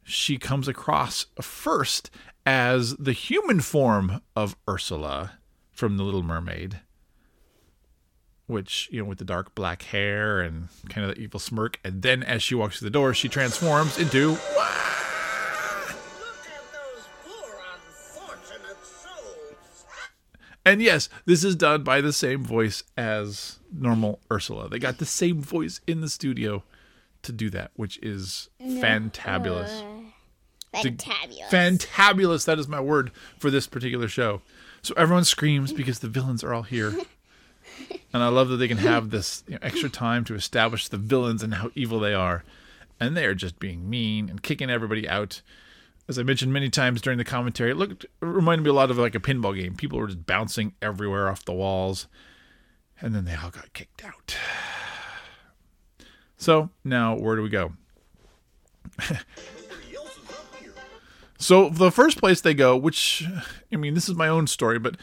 She 0.04 0.38
comes 0.38 0.67
across 0.67 1.28
first 1.39 2.10
as 2.46 2.96
the 2.98 3.13
human 3.13 3.62
form 3.62 4.22
of 4.36 4.56
Ursula 4.67 5.34
from 5.72 5.98
The 5.98 6.04
Little 6.04 6.24
Mermaid, 6.24 6.82
which, 8.51 8.89
you 8.91 9.01
know, 9.01 9.07
with 9.07 9.17
the 9.17 9.25
dark 9.25 9.55
black 9.55 9.83
hair 9.83 10.41
and 10.41 10.67
kind 10.89 11.09
of 11.09 11.15
the 11.15 11.21
evil 11.21 11.39
smirk. 11.39 11.79
And 11.83 12.01
then 12.01 12.21
as 12.21 12.43
she 12.43 12.53
walks 12.53 12.79
through 12.79 12.87
the 12.87 12.91
door, 12.91 13.13
she 13.13 13.29
transforms 13.29 13.97
into. 13.97 14.37
Ah! 14.57 15.95
Look 16.19 16.45
at 16.45 16.73
those 16.73 17.07
poor 17.25 17.59
unfortunate 17.73 18.85
souls. 18.85 19.85
And 20.65 20.81
yes, 20.81 21.09
this 21.25 21.43
is 21.43 21.55
done 21.55 21.83
by 21.83 22.01
the 22.01 22.13
same 22.13 22.43
voice 22.43 22.83
as 22.97 23.59
normal 23.71 24.19
Ursula. 24.31 24.69
They 24.69 24.79
got 24.79 24.97
the 24.99 25.05
same 25.05 25.41
voice 25.41 25.81
in 25.87 26.01
the 26.01 26.09
studio 26.09 26.63
to 27.23 27.31
do 27.31 27.49
that, 27.51 27.71
which 27.75 27.97
is 27.99 28.49
fantabulous. 28.61 29.83
Fantabulous. 30.73 31.49
Fantabulous. 31.49 32.45
That 32.45 32.59
is 32.59 32.67
my 32.67 32.79
word 32.79 33.11
for 33.37 33.49
this 33.49 33.67
particular 33.67 34.07
show. 34.07 34.41
So 34.81 34.93
everyone 34.97 35.25
screams 35.25 35.71
because 35.73 35.99
the 35.99 36.07
villains 36.07 36.43
are 36.43 36.53
all 36.53 36.63
here. 36.63 36.93
and 38.13 38.24
I 38.24 38.28
love 38.28 38.50
that 38.50 38.58
they 38.58 38.67
can 38.67 38.78
have 38.78 39.10
this 39.10 39.44
you 39.48 39.54
know, 39.54 39.60
extra 39.62 39.89
time 39.89 40.24
to 40.26 40.36
establish 40.36 40.88
the 40.88 40.98
villains 40.98 41.44
and 41.44 41.56
how 41.56 41.72
evil 41.76 42.00
they 42.00 42.13
are. 42.13 42.44
And 43.00 43.17
they 43.17 43.26
are 43.26 43.36
just 43.36 43.60
being 43.60 43.89
mean 43.89 44.30
and 44.30 44.44
kicking 44.44 44.70
everybody 44.70 45.08
out. 45.08 45.41
As 46.08 46.20
I 46.20 46.24
mentioned 46.24 46.54
many 46.54 46.70
times 46.70 47.02
during 47.02 47.17
the 47.17 47.24
commentary, 47.24 47.72
it 47.72 47.78
looked 47.78 48.04
it 48.04 48.10
reminded 48.20 48.63
me 48.63 48.70
a 48.70 48.74
lot 48.74 48.91
of 48.91 48.98
like 48.98 49.15
a 49.15 49.20
pinball 49.20 49.56
game. 49.60 49.76
People 49.76 50.00
were 50.00 50.08
just 50.08 50.26
bouncing 50.26 50.74
everywhere 50.82 51.30
off 51.30 51.46
the 51.46 51.54
walls. 51.54 52.08
And 53.00 53.15
then 53.15 53.26
they 53.26 53.36
all 53.36 53.50
got 53.50 53.74
kicked 53.74 54.04
out. 54.04 54.36
So 56.38 56.72
now 56.84 57.15
where 57.15 57.36
do 57.36 57.44
we 57.44 57.50
go? 57.50 57.74
So 61.41 61.70
the 61.70 61.89
first 61.89 62.20
place 62.20 62.39
they 62.39 62.54
go, 62.54 62.78
which 62.78 63.28
I 63.74 63.76
mean, 63.76 63.96
this 63.96 64.08
is 64.08 64.13
my 64.13 64.28
own 64.28 64.46
story, 64.46 64.78
but 64.78 64.96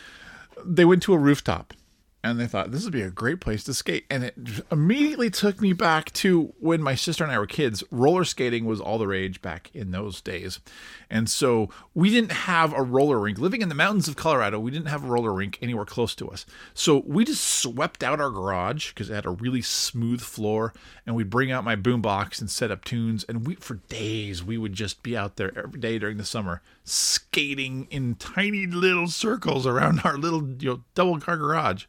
they 0.65 0.85
went 0.85 1.03
to 1.03 1.13
a 1.13 1.19
rooftop 1.19 1.75
and 2.25 2.39
they 2.39 2.47
thought 2.47 2.73
this 2.73 2.85
would 2.85 2.93
be 2.93 3.03
a 3.03 3.11
great 3.11 3.41
place 3.41 3.63
to 3.65 3.75
skate. 3.75 4.05
And 4.11 4.25
it 4.25 4.35
immediately 4.71 5.31
took 5.31 5.61
me 5.61 5.73
back 5.73 6.13
to 6.15 6.53
when 6.59 6.83
my 6.83 6.95
sister 6.95 7.23
and 7.23 7.33
I 7.33 7.39
were 7.39 7.47
kids. 7.47 7.85
Roller 7.91 8.25
skating 8.25 8.65
was 8.65 8.81
all 8.81 8.99
the 8.99 9.07
rage 9.07 9.41
back 9.41 9.71
in 9.73 9.93
those 9.93 10.21
days. 10.21 10.61
And 11.11 11.29
so 11.29 11.71
we 11.95 12.11
didn't 12.11 12.33
have 12.33 12.73
a 12.73 12.83
roller 12.83 13.19
rink. 13.19 13.39
Living 13.39 13.63
in 13.63 13.69
the 13.69 13.75
mountains 13.75 14.09
of 14.09 14.17
Colorado, 14.17 14.61
we 14.61 14.71
didn't 14.71 14.89
have 14.89 15.05
a 15.05 15.09
roller 15.09 15.33
rink 15.33 15.59
anywhere 15.63 15.85
close 15.85 16.15
to 16.17 16.29
us. 16.29 16.45
So 16.75 17.03
we 17.07 17.25
just 17.25 17.43
swept 17.43 18.03
out 18.03 18.21
our 18.21 18.31
garage 18.31 18.91
because 18.91 19.09
it 19.09 19.15
had 19.15 19.27
a 19.27 19.31
really 19.31 19.63
smooth 19.63 20.21
floor. 20.21 20.75
And 21.07 21.17
we'd 21.17 21.31
bring 21.31 21.51
out 21.51 21.65
my 21.65 21.77
boombox 21.77 22.41
and 22.41 22.51
set 22.51 22.71
up 22.71 22.85
tunes. 22.85 23.25
And 23.25 23.47
we, 23.47 23.55
for 23.55 23.77
days, 23.89 24.45
we 24.45 24.59
would 24.59 24.75
just 24.75 25.03
be 25.03 25.17
out 25.17 25.37
there 25.37 25.57
every 25.57 25.81
day 25.81 25.99
during 25.99 26.19
the 26.19 26.25
summer 26.25 26.63
skating 26.85 27.87
in 27.91 28.15
tiny 28.15 28.67
little 28.67 29.09
circles 29.09 29.67
around 29.67 30.01
our 30.05 30.17
little 30.17 30.49
you 30.59 30.71
know, 30.71 30.85
double 30.95 31.21
car 31.21 31.37
garage. 31.37 31.85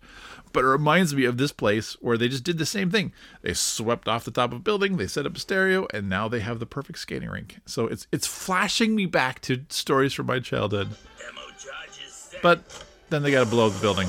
But 0.52 0.64
it 0.64 0.68
reminds 0.68 1.14
me 1.14 1.26
of 1.26 1.38
this 1.38 1.52
place 1.52 1.94
where 2.02 2.18
they 2.18 2.28
just 2.28 2.44
did 2.44 2.58
the 2.58 2.66
same 2.66 2.90
thing. 2.90 3.12
They 3.44 3.54
swept 3.54 4.08
off 4.08 4.26
the 4.26 4.32
top 4.32 4.52
of 4.52 4.58
a 4.58 4.62
building, 4.62 4.98
they 4.98 5.06
set 5.08 5.26
up 5.26 5.36
a 5.36 5.40
stereo, 5.40 5.88
and 5.94 6.10
now 6.10 6.28
they 6.28 6.40
have 6.40 6.60
the 6.60 6.66
perfect 6.66 7.00
skating 7.00 7.30
rink. 7.30 7.60
So 7.66 7.86
it's 7.86 8.08
it's 8.12 8.26
flashing 8.28 8.96
me 8.96 9.06
back 9.06 9.42
to 9.42 9.64
stories 9.70 10.14
from 10.14 10.26
my 10.26 10.40
childhood. 10.40 10.90
Demo 11.20 11.42
charges 11.60 12.12
set. 12.14 12.42
But 12.42 12.84
then 13.10 13.22
they 13.24 13.32
got 13.32 13.44
to 13.44 13.50
blow 13.50 13.70
the 13.70 13.80
building, 13.80 14.08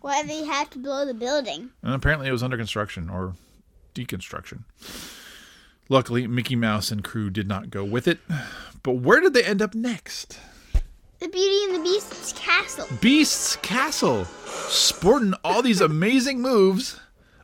Why 0.00 0.22
do 0.22 0.28
they 0.28 0.44
have 0.44 0.70
to 0.70 0.78
blow 0.78 1.04
the 1.06 1.14
building? 1.14 1.70
and 1.82 1.94
apparently 1.94 2.26
it 2.28 2.32
was 2.32 2.42
under 2.42 2.56
construction 2.56 3.08
or 3.08 3.34
deconstruction. 3.94 4.64
Luckily, 5.88 6.26
Mickey 6.26 6.56
Mouse 6.56 6.90
and 6.90 7.04
crew 7.04 7.28
did 7.30 7.46
not 7.46 7.70
go 7.70 7.84
with 7.84 8.08
it. 8.08 8.18
But 8.82 8.92
where 8.94 9.20
did 9.20 9.34
they 9.34 9.44
end 9.44 9.60
up 9.62 9.74
next? 9.74 10.38
The 11.22 11.28
Beauty 11.28 11.64
and 11.66 11.76
the 11.76 11.88
Beast's 11.88 12.32
castle. 12.32 12.88
Beast's 13.00 13.54
Castle, 13.54 14.24
sporting 14.24 15.34
all 15.44 15.62
these 15.62 15.80
amazing 15.80 16.40
moves 16.40 16.98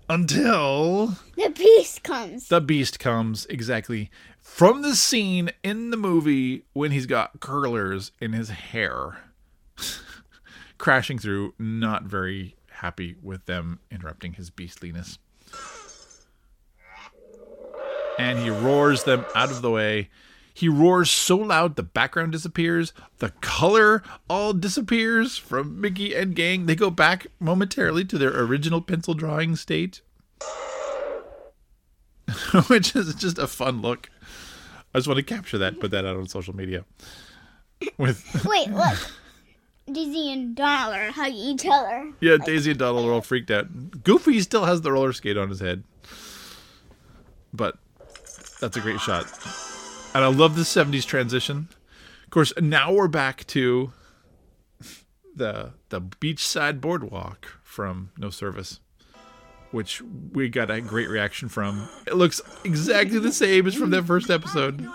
until 0.09 1.15
The 1.37 1.51
Beast 1.57 2.03
comes. 2.03 2.49
the 2.49 2.61
Beast 2.61 2.99
comes 2.99 3.47
exactly 3.47 4.11
from 4.41 4.83
the 4.83 4.97
scene 4.97 5.53
in 5.63 5.91
the 5.91 5.97
movie 5.97 6.65
when 6.73 6.91
he's 6.91 7.07
got 7.07 7.39
curlers 7.39 8.11
in 8.21 8.33
his 8.33 8.49
hair, 8.49 9.19
crashing 10.79 11.21
through, 11.21 11.55
not 11.57 12.03
very 12.03 12.57
happy 12.71 13.15
with 13.23 13.47
them 13.47 13.79
interrupting 13.93 14.33
his 14.33 14.51
beastliness. 14.51 15.19
And 18.19 18.41
he 18.41 18.51
roars 18.51 19.05
them 19.05 19.25
out 19.37 19.53
of 19.53 19.63
the 19.63 19.71
way. 19.71 20.11
He 20.59 20.69
roars 20.69 21.09
so 21.09 21.37
loud 21.37 21.77
the 21.77 21.85
background 21.85 22.33
disappears, 22.33 22.93
the 23.19 23.29
color 23.41 24.03
all 24.29 24.53
disappears 24.53 25.39
from 25.39 25.81
Mickey 25.81 26.17
and 26.17 26.35
gang. 26.35 26.67
They 26.67 26.75
go 26.75 26.91
back 26.91 27.29
momentarily 27.39 28.05
to 28.07 28.19
their 28.19 28.37
original 28.37 28.81
pencil 28.81 29.15
drawing 29.15 29.55
state, 29.55 30.01
which 32.67 32.97
is 32.97 33.15
just 33.15 33.39
a 33.39 33.47
fun 33.47 33.83
look. 33.83 34.11
I 34.93 34.99
just 34.99 35.07
want 35.07 35.19
to 35.19 35.23
capture 35.23 35.59
that, 35.59 35.79
put 35.79 35.93
that 35.93 36.05
out 36.05 36.17
on 36.17 36.27
social 36.27 36.57
media. 36.57 36.85
With 37.97 38.45
Wait, 38.45 38.69
look. 38.73 38.99
Dizzy 39.87 40.33
and 40.33 40.57
Donald 40.57 40.97
are 40.97 41.13
hugging 41.13 41.37
each 41.37 41.67
other. 41.71 42.11
yeah, 42.19 42.37
Daisy 42.37 42.71
and 42.71 42.81
Donald 42.81 43.07
are 43.07 43.13
all 43.13 43.21
freaked 43.21 43.53
out. 43.53 44.03
Goofy 44.03 44.41
still 44.41 44.65
has 44.65 44.81
the 44.81 44.91
roller 44.91 45.13
skate 45.13 45.39
on 45.39 45.51
his 45.51 45.61
head, 45.61 45.85
but 47.55 47.79
that's 48.61 48.77
a 48.77 48.81
great 48.81 48.99
shot. 48.99 49.27
And 50.15 50.25
I 50.25 50.29
love 50.29 50.57
the 50.57 50.63
'70s 50.63 51.05
transition. 51.07 51.69
Of 52.25 52.31
course, 52.31 52.53
now 52.61 52.93
we're 52.93 53.09
back 53.09 53.47
to 53.49 53.93
the 55.35 55.73
the 55.89 56.01
beachside 56.01 56.81
boardwalk 56.81 57.47
from 57.63 58.11
No 58.19 58.31
Service, 58.31 58.81
which 59.71 60.03
we 60.33 60.49
got 60.49 60.71
a 60.71 60.81
great 60.81 61.09
reaction 61.09 61.49
from. 61.49 61.89
It 62.07 62.15
looks 62.17 62.41
exactly 62.65 63.19
the 63.19 63.33
same 63.33 63.67
as 63.67 63.75
from 63.75 63.91
that 63.91 64.05
first 64.05 64.31
episode. 64.31 64.87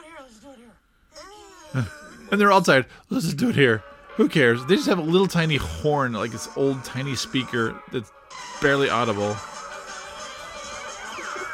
And 2.31 2.41
they're 2.41 2.51
outside. 2.51 2.85
Let's 3.11 3.25
just 3.25 3.37
do 3.37 3.49
it 3.49 3.55
here. 3.55 3.83
Who 4.15 4.27
cares? 4.27 4.65
They 4.65 4.75
just 4.75 4.87
have 4.87 4.97
a 4.97 5.03
little 5.03 5.27
tiny 5.27 5.57
horn, 5.57 6.13
like 6.13 6.31
this 6.31 6.49
old 6.55 6.83
tiny 6.83 7.15
speaker 7.15 7.79
that's 7.91 8.11
barely 8.59 8.89
audible. 8.89 9.31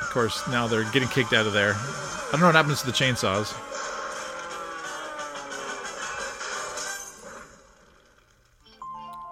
Of 0.02 0.10
course, 0.12 0.48
now 0.48 0.68
they're 0.68 0.90
getting 0.92 1.10
kicked 1.10 1.34
out 1.34 1.46
of 1.46 1.52
there. 1.54 1.76
I 2.30 2.34
don't 2.34 2.42
know 2.42 2.46
what 2.48 2.56
happens 2.56 2.82
to 2.82 2.86
the 2.86 2.92
chainsaws. 2.94 3.56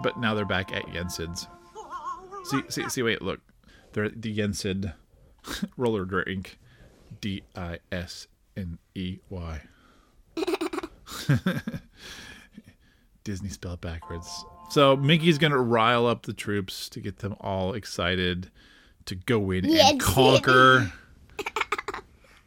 But 0.01 0.19
now 0.19 0.33
they're 0.33 0.45
back 0.45 0.71
at 0.73 0.86
Yensid's. 0.88 1.47
See, 2.45 2.62
see, 2.69 2.89
see, 2.89 3.03
wait, 3.03 3.21
look. 3.21 3.39
They're 3.93 4.05
at 4.05 4.21
the 4.21 4.36
Yensid 4.36 4.93
roller 5.77 6.05
drink. 6.05 6.57
D 7.21 7.43
I 7.55 7.79
S 7.91 8.27
N 8.55 8.79
E 8.95 9.19
Y. 9.29 9.62
Disney 13.23 13.49
spelled 13.49 13.81
backwards. 13.81 14.45
So 14.69 14.95
Mickey's 14.95 15.38
gonna 15.38 15.62
rile 15.62 16.05
up 16.05 16.23
the 16.25 16.33
troops 16.33 16.89
to 16.89 16.99
get 16.99 17.19
them 17.19 17.36
all 17.39 17.73
excited 17.73 18.51
to 19.05 19.15
go 19.15 19.51
in 19.51 19.65
Yeah, 19.65 19.89
and 19.89 19.99
conquer. 19.99 20.91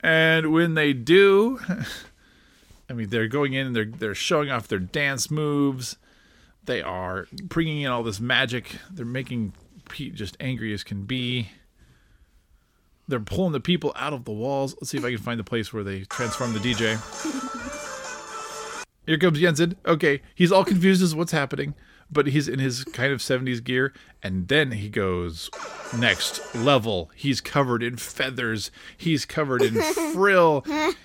And 0.02 0.52
when 0.52 0.74
they 0.74 0.92
do, 0.92 1.58
I 2.90 2.92
mean 2.92 3.10
they're 3.10 3.28
going 3.28 3.52
in 3.52 3.68
and 3.68 3.76
they're 3.76 3.84
they're 3.84 4.14
showing 4.14 4.50
off 4.50 4.68
their 4.68 4.78
dance 4.78 5.30
moves. 5.30 5.96
They 6.64 6.82
are 6.82 7.26
bringing 7.42 7.82
in 7.82 7.90
all 7.90 8.02
this 8.02 8.20
magic. 8.20 8.76
They're 8.90 9.06
making 9.06 9.54
Pete 9.88 10.14
just 10.14 10.36
angry 10.40 10.72
as 10.72 10.84
can 10.84 11.04
be. 11.04 11.50
They're 13.08 13.18
pulling 13.18 13.52
the 13.52 13.60
people 13.60 13.92
out 13.96 14.12
of 14.12 14.24
the 14.24 14.30
walls. 14.30 14.76
Let's 14.80 14.90
see 14.90 14.98
if 14.98 15.04
I 15.04 15.10
can 15.10 15.18
find 15.18 15.40
the 15.40 15.44
place 15.44 15.72
where 15.72 15.82
they 15.82 16.02
transform 16.04 16.52
the 16.52 16.60
DJ. 16.60 16.96
Here 19.04 19.18
comes 19.18 19.40
Yensid. 19.40 19.74
Okay, 19.84 20.22
he's 20.36 20.52
all 20.52 20.64
confused 20.64 21.02
as 21.02 21.14
what's 21.14 21.32
happening, 21.32 21.74
but 22.10 22.26
he's 22.28 22.48
in 22.48 22.58
his 22.58 22.84
kind 22.84 23.12
of 23.12 23.20
70s 23.20 23.62
gear. 23.62 23.92
And 24.22 24.48
then 24.48 24.72
he 24.72 24.88
goes 24.88 25.50
next 25.96 26.54
level. 26.54 27.10
He's 27.14 27.40
covered 27.40 27.82
in 27.82 27.96
feathers, 27.96 28.70
he's 28.96 29.24
covered 29.24 29.62
in 29.62 29.80
frill. 30.12 30.64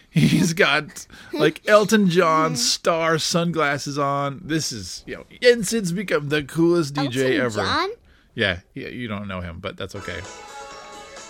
He's 0.09 0.53
got 0.53 1.07
like 1.33 1.61
Elton 1.67 2.09
John 2.09 2.55
star 2.55 3.17
sunglasses 3.19 3.97
on. 3.97 4.41
This 4.43 4.71
is, 4.71 5.03
you 5.05 5.15
know, 5.15 5.25
Yensid's 5.41 5.91
become 5.91 6.29
the 6.29 6.43
coolest 6.43 6.93
DJ 6.93 7.39
Elton 7.39 7.41
ever. 7.41 7.61
John? 7.63 7.89
Yeah, 8.33 8.59
yeah, 8.73 8.89
you 8.89 9.07
don't 9.07 9.27
know 9.27 9.39
him, 9.41 9.59
but 9.59 9.77
that's 9.77 9.95
okay. 9.95 10.19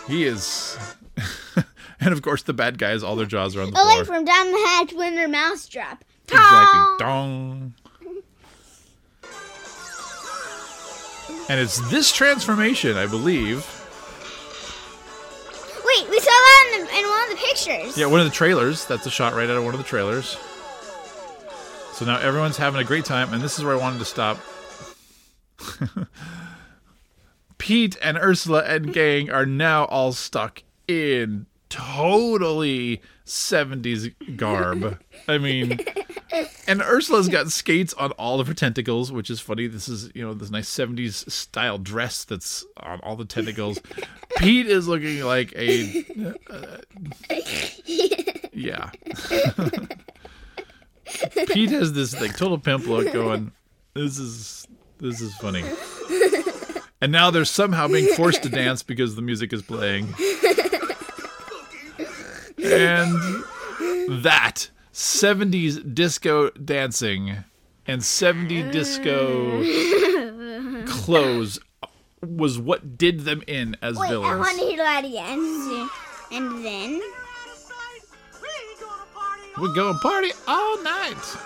He 0.07 0.25
is. 0.25 0.77
and 1.99 2.13
of 2.13 2.21
course, 2.21 2.43
the 2.43 2.53
bad 2.53 2.77
guys, 2.77 3.03
all 3.03 3.15
their 3.15 3.25
jaws 3.25 3.55
are 3.55 3.61
on 3.61 3.71
the 3.71 3.75
floor. 3.75 3.85
like 3.85 4.05
from 4.05 4.25
Down 4.25 4.51
the 4.51 4.65
Hatch 4.67 4.93
when 4.93 5.15
their 5.15 5.27
mouse 5.27 5.67
drop. 5.67 6.03
Exactly. 6.27 6.81
Dong. 6.99 7.73
And 11.47 11.60
it's 11.60 11.79
this 11.89 12.12
transformation, 12.12 12.97
I 12.97 13.05
believe. 13.05 13.65
Wait, 15.86 16.10
we 16.10 16.19
saw 16.19 16.31
that 16.31 16.88
in 16.91 17.08
one 17.08 17.23
of 17.23 17.29
the 17.29 17.45
pictures. 17.45 17.97
Yeah, 17.97 18.08
one 18.08 18.19
of 18.19 18.25
the 18.25 18.31
trailers. 18.31 18.86
That's 18.86 19.05
a 19.05 19.12
shot 19.12 19.34
right 19.34 19.49
out 19.49 19.58
of 19.58 19.63
one 19.63 19.73
of 19.73 19.77
the 19.77 19.86
trailers. 19.86 20.38
So 21.93 22.05
now 22.05 22.17
everyone's 22.17 22.58
having 22.58 22.81
a 22.81 22.84
great 22.84 23.05
time, 23.05 23.34
and 23.34 23.41
this 23.41 23.58
is 23.58 23.63
where 23.63 23.73
I 23.73 23.77
wanted 23.77 23.99
to 23.99 24.05
stop. 24.05 24.39
Pete 27.58 27.95
and 28.01 28.17
Ursula 28.17 28.63
and 28.63 28.91
gang 28.91 29.29
are 29.29 29.45
now 29.45 29.86
all 29.86 30.12
stuck 30.12 30.63
in 30.88 31.45
totally 31.69 33.01
70s 33.25 34.13
garb. 34.36 34.99
I 35.27 35.38
mean, 35.38 35.79
and 36.67 36.82
Ursula's 36.82 37.30
got 37.30 37.52
skates 37.52 37.93
on 37.93 38.12
all 38.12 38.39
of 38.39 38.48
her 38.48 38.54
tentacles, 38.54 39.12
which 39.12 39.30
is 39.30 39.39
funny. 39.39 39.67
This 39.67 39.88
is, 39.88 40.10
you 40.13 40.26
know, 40.26 40.34
this 40.34 40.50
nice 40.50 40.69
70s 40.69 41.30
style 41.30 41.78
dress 41.78 42.24
that's 42.24 42.65
on 42.78 43.00
all 43.02 43.15
the 43.15 43.26
tentacles. 43.26 43.80
Pete 44.38 44.67
is 44.67 44.88
looking 44.88 45.24
like 45.24 45.54
a. 45.56 46.06
uh, 46.50 46.78
yeah. 48.54 48.89
Pete 51.48 51.69
has 51.69 51.93
this 51.93 52.19
like 52.19 52.36
total 52.36 52.58
pimp 52.58 52.88
look 52.88 53.13
going, 53.13 53.52
this 53.93 54.17
is 54.17 54.67
this 55.00 55.21
is 55.21 55.34
funny. 55.36 55.63
And 57.02 57.12
now 57.12 57.30
they're 57.30 57.45
somehow 57.45 57.88
being 57.88 58.13
forced 58.15 58.43
to 58.43 58.50
dance 58.50 58.82
because 58.82 59.15
the 59.15 59.21
music 59.21 59.54
is 59.54 59.62
playing. 59.62 60.08
And 62.58 63.43
that 64.24 64.69
70s 64.95 65.93
disco 65.93 66.49
dancing 66.51 67.43
and 67.86 68.01
70 68.01 68.71
disco 68.71 69.62
clothes 70.88 71.60
was 72.21 72.58
what 72.58 72.97
did 72.97 73.19
them 73.19 73.43
in 73.45 73.75
as 73.81 73.97
Wait, 73.97 74.12
I 74.12 74.38
want 74.38 74.58
to 74.58 74.65
hear 74.65 74.77
that 74.77 75.03
again. 75.03 75.89
And 76.31 76.63
then. 76.63 77.01
We 79.60 79.73
go 79.75 79.89
and 79.89 79.99
party 79.99 80.31
all 80.47 80.81
night. 80.81 81.38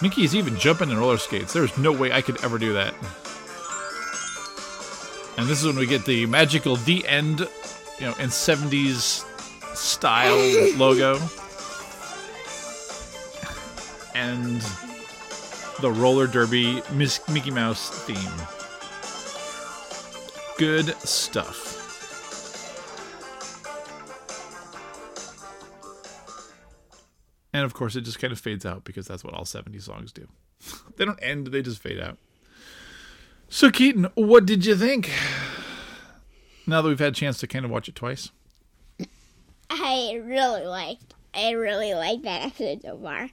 Mickey's 0.00 0.34
even 0.34 0.58
jumping 0.58 0.88
in 0.88 0.96
roller 0.96 1.18
skates. 1.18 1.52
There's 1.52 1.76
no 1.76 1.92
way 1.92 2.10
I 2.10 2.22
could 2.22 2.42
ever 2.42 2.56
do 2.56 2.72
that. 2.72 2.94
And 5.36 5.46
this 5.46 5.60
is 5.60 5.66
when 5.66 5.76
we 5.76 5.84
get 5.84 6.06
the 6.06 6.24
magical 6.24 6.76
the 6.76 7.06
end, 7.06 7.40
you 7.98 8.06
know, 8.06 8.14
in 8.14 8.30
70s 8.30 9.26
style 9.76 10.76
logo. 10.78 11.18
And 14.16 14.62
the 15.82 15.90
roller 15.90 16.26
derby 16.26 16.82
Mickey 16.90 17.50
Mouse 17.50 17.90
theme. 18.06 18.16
Good 20.56 20.96
stuff. 21.06 21.74
And 27.52 27.64
of 27.64 27.74
course, 27.74 27.94
it 27.94 28.02
just 28.02 28.18
kind 28.18 28.32
of 28.32 28.40
fades 28.40 28.64
out 28.64 28.84
because 28.84 29.06
that's 29.06 29.22
what 29.22 29.34
all 29.34 29.44
70 29.44 29.78
songs 29.80 30.12
do. 30.12 30.26
they 30.96 31.04
don't 31.04 31.18
end, 31.22 31.48
they 31.48 31.60
just 31.60 31.82
fade 31.82 32.00
out. 32.00 32.16
So, 33.48 33.70
Keaton, 33.70 34.08
what 34.14 34.46
did 34.46 34.64
you 34.64 34.76
think? 34.76 35.10
Now 36.66 36.82
that 36.82 36.88
we've 36.88 36.98
had 36.98 37.12
a 37.12 37.16
chance 37.16 37.38
to 37.38 37.46
kind 37.46 37.64
of 37.64 37.70
watch 37.70 37.88
it 37.88 37.94
twice. 37.94 38.30
I 39.70 40.20
really 40.24 40.64
liked. 40.64 41.14
I 41.34 41.50
really 41.50 41.94
liked 41.94 42.22
that 42.22 42.46
episode 42.46 42.82
so 42.82 42.98
far. 42.98 43.30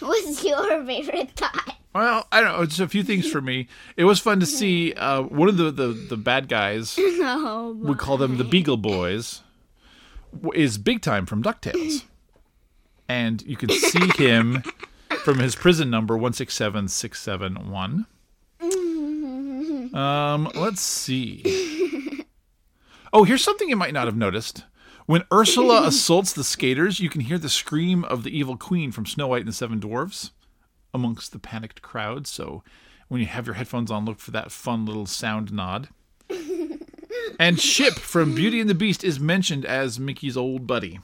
What's 0.00 0.44
your 0.44 0.84
favorite 0.84 1.30
thought? 1.32 1.76
Well, 1.94 2.26
I 2.30 2.40
don't 2.42 2.52
know. 2.56 2.62
It's 2.62 2.78
a 2.78 2.86
few 2.88 3.02
things 3.02 3.30
for 3.30 3.40
me. 3.40 3.68
It 3.96 4.04
was 4.04 4.20
fun 4.20 4.38
to 4.40 4.46
see 4.46 4.92
uh, 4.96 5.22
one 5.22 5.48
of 5.48 5.56
the, 5.56 5.70
the, 5.70 5.88
the 5.88 6.16
bad 6.18 6.48
guys, 6.48 6.96
Oh, 7.00 7.74
we 7.80 7.94
call 7.94 8.18
them 8.18 8.36
the 8.36 8.44
Beagle 8.44 8.76
Boys, 8.76 9.40
is 10.54 10.76
Big 10.78 11.00
Time 11.00 11.24
from 11.26 11.42
DuckTales. 11.42 12.04
And 13.08 13.40
you 13.42 13.56
can 13.56 13.70
see 13.70 14.10
him 14.18 14.64
from 15.22 15.38
his 15.38 15.54
prison 15.54 15.90
number 15.90 16.16
167671. 16.18 18.04
Um, 19.94 20.50
let's 20.56 20.80
see. 20.80 22.24
Oh, 23.12 23.22
here's 23.22 23.44
something 23.44 23.68
you 23.68 23.76
might 23.76 23.94
not 23.94 24.06
have 24.06 24.16
noticed. 24.16 24.64
When 25.06 25.24
Ursula 25.32 25.82
assaults 25.86 26.32
the 26.32 26.44
skaters, 26.44 27.00
you 27.00 27.08
can 27.08 27.22
hear 27.22 27.38
the 27.38 27.48
scream 27.48 28.04
of 28.04 28.24
the 28.24 28.36
evil 28.36 28.56
queen 28.56 28.92
from 28.92 29.06
Snow 29.06 29.28
White 29.28 29.42
and 29.42 29.48
the 29.48 29.52
Seven 29.52 29.80
Dwarfs 29.80 30.32
amongst 30.92 31.32
the 31.32 31.38
panicked 31.38 31.80
crowd. 31.80 32.26
So 32.26 32.62
when 33.08 33.20
you 33.20 33.26
have 33.26 33.46
your 33.46 33.54
headphones 33.54 33.90
on, 33.90 34.04
look 34.04 34.18
for 34.18 34.32
that 34.32 34.52
fun 34.52 34.84
little 34.84 35.06
sound 35.06 35.52
nod. 35.52 35.88
and 37.38 37.58
Chip 37.58 37.94
from 37.94 38.34
Beauty 38.34 38.60
and 38.60 38.68
the 38.68 38.74
Beast 38.74 39.04
is 39.04 39.20
mentioned 39.20 39.64
as 39.64 40.00
Mickey's 40.00 40.36
old 40.36 40.66
buddy. 40.66 40.98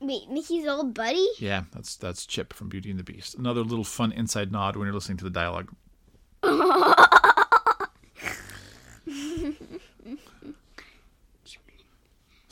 Wait, 0.00 0.30
Mickey's 0.30 0.66
old 0.66 0.94
buddy? 0.94 1.26
Yeah, 1.38 1.64
that's 1.72 1.96
that's 1.96 2.26
Chip 2.26 2.52
from 2.52 2.68
Beauty 2.68 2.90
and 2.90 2.98
the 2.98 3.04
Beast. 3.04 3.34
Another 3.34 3.62
little 3.62 3.84
fun 3.84 4.12
inside 4.12 4.52
nod 4.52 4.76
when 4.76 4.86
you're 4.86 4.94
listening 4.94 5.18
to 5.18 5.24
the 5.24 5.30
dialogue. 5.30 5.72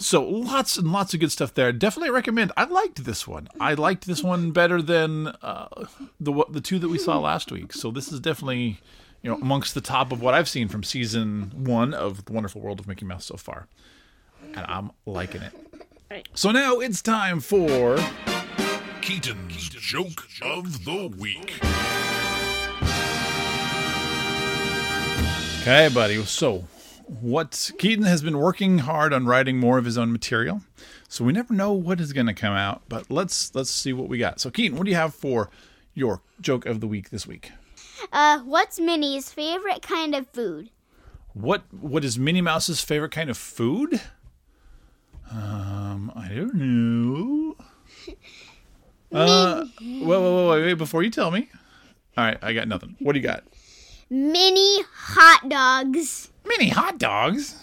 So 0.04 0.22
lots 0.22 0.76
and 0.76 0.92
lots 0.92 1.14
of 1.14 1.20
good 1.20 1.32
stuff 1.32 1.54
there. 1.54 1.72
Definitely 1.72 2.10
recommend. 2.10 2.52
I 2.58 2.64
liked 2.64 3.06
this 3.06 3.26
one. 3.26 3.48
I 3.58 3.72
liked 3.72 4.06
this 4.06 4.22
one 4.22 4.50
better 4.50 4.82
than 4.82 5.28
uh, 5.40 5.86
the 6.20 6.44
the 6.50 6.60
two 6.60 6.78
that 6.78 6.90
we 6.90 6.98
saw 6.98 7.18
last 7.18 7.50
week. 7.50 7.72
So 7.72 7.90
this 7.90 8.12
is 8.12 8.20
definitely 8.20 8.80
you 9.22 9.30
know 9.30 9.36
amongst 9.36 9.74
the 9.74 9.80
top 9.80 10.12
of 10.12 10.20
what 10.20 10.34
I've 10.34 10.48
seen 10.48 10.68
from 10.68 10.84
season 10.84 11.52
one 11.54 11.94
of 11.94 12.26
the 12.26 12.34
Wonderful 12.34 12.60
World 12.60 12.80
of 12.80 12.86
Mickey 12.86 13.06
Mouse 13.06 13.24
so 13.24 13.38
far, 13.38 13.66
and 14.54 14.66
I'm 14.68 14.90
liking 15.06 15.40
it. 15.40 16.28
So 16.34 16.50
now 16.50 16.80
it's 16.80 17.00
time 17.00 17.40
for 17.40 17.96
Keaton's 19.00 19.70
Joke 19.70 20.28
of 20.42 20.84
the 20.84 21.06
Week. 21.18 21.60
Okay, 25.62 25.88
buddy. 25.94 26.22
So, 26.24 26.64
what 27.06 27.70
Keaton 27.78 28.04
has 28.04 28.22
been 28.22 28.38
working 28.38 28.78
hard 28.78 29.12
on 29.12 29.26
writing 29.26 29.58
more 29.58 29.78
of 29.78 29.84
his 29.84 29.98
own 29.98 30.12
material. 30.12 30.62
So 31.08 31.24
we 31.24 31.32
never 31.32 31.54
know 31.54 31.72
what 31.72 32.00
is 32.00 32.12
going 32.12 32.26
to 32.26 32.34
come 32.34 32.54
out, 32.54 32.82
but 32.88 33.10
let's 33.10 33.54
let's 33.54 33.70
see 33.70 33.92
what 33.92 34.08
we 34.08 34.18
got. 34.18 34.40
So, 34.40 34.50
Keaton, 34.50 34.76
what 34.76 34.84
do 34.84 34.90
you 34.90 34.96
have 34.96 35.14
for 35.14 35.50
your 35.94 36.22
joke 36.40 36.66
of 36.66 36.80
the 36.80 36.86
week 36.86 37.10
this 37.10 37.26
week? 37.26 37.52
Uh, 38.12 38.40
what's 38.40 38.80
Minnie's 38.80 39.30
favorite 39.30 39.82
kind 39.82 40.14
of 40.14 40.26
food? 40.28 40.70
What 41.32 41.62
what 41.72 42.04
is 42.04 42.18
Minnie 42.18 42.40
Mouse's 42.40 42.80
favorite 42.80 43.12
kind 43.12 43.30
of 43.30 43.36
food? 43.36 44.00
Um, 45.30 46.12
I 46.14 46.28
don't 46.28 46.54
know. 46.54 47.56
Uh, 49.12 49.64
whoa, 49.80 50.20
whoa, 50.20 50.20
whoa, 50.20 50.50
wait, 50.50 50.64
wait, 50.64 50.74
before 50.74 51.04
you 51.04 51.10
tell 51.10 51.30
me. 51.30 51.48
All 52.16 52.24
right, 52.24 52.38
I 52.42 52.52
got 52.52 52.66
nothing. 52.66 52.96
What 52.98 53.12
do 53.12 53.20
you 53.20 53.22
got? 53.22 53.44
Mini 54.10 54.82
hot 54.92 55.48
dogs. 55.48 56.32
Mini 56.44 56.68
hot 56.68 56.98
dogs. 56.98 57.56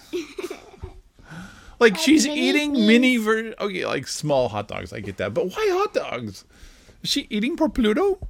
like 1.79 1.97
she's 1.97 2.25
mini 2.27 2.41
eating 2.41 2.73
things. 2.73 2.87
mini 2.87 3.17
ver- 3.17 3.53
okay, 3.59 3.85
like 3.85 4.07
small 4.07 4.49
hot 4.49 4.67
dogs. 4.67 4.93
I 4.93 4.99
get 4.99 5.17
that, 5.17 5.33
but 5.33 5.45
why 5.47 5.67
hot 5.71 5.93
dogs? 5.93 6.45
Is 7.03 7.09
she 7.09 7.27
eating 7.29 7.57
for 7.57 7.69
Pluto? 7.69 8.27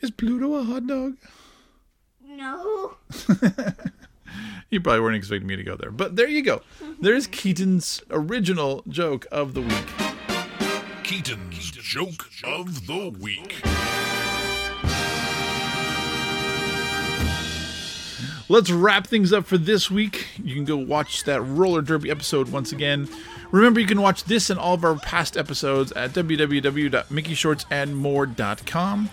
Is 0.00 0.10
Pluto 0.10 0.54
a 0.54 0.64
hot 0.64 0.86
dog? 0.86 1.16
No. 2.26 2.96
You 4.70 4.80
probably 4.80 5.00
weren't 5.00 5.16
expecting 5.16 5.48
me 5.48 5.56
to 5.56 5.64
go 5.64 5.74
there, 5.74 5.90
but 5.90 6.14
there 6.14 6.28
you 6.28 6.42
go. 6.42 6.62
There's 7.00 7.26
Keaton's 7.26 8.00
original 8.08 8.84
joke 8.86 9.26
of 9.32 9.54
the 9.54 9.62
week. 9.62 9.86
Keaton's 11.02 11.72
Joke 11.72 12.30
of 12.44 12.86
the 12.86 13.08
Week. 13.18 13.60
Let's 18.50 18.68
wrap 18.68 19.06
things 19.06 19.32
up 19.32 19.46
for 19.46 19.56
this 19.58 19.92
week. 19.92 20.26
You 20.42 20.56
can 20.56 20.64
go 20.64 20.76
watch 20.76 21.22
that 21.22 21.40
roller 21.40 21.82
derby 21.82 22.10
episode 22.10 22.48
once 22.48 22.72
again. 22.72 23.08
Remember, 23.52 23.78
you 23.78 23.86
can 23.86 24.02
watch 24.02 24.24
this 24.24 24.50
and 24.50 24.58
all 24.58 24.74
of 24.74 24.84
our 24.84 24.96
past 24.96 25.36
episodes 25.36 25.92
at 25.92 26.10
www.mickeyshortsandmore.com. 26.10 29.10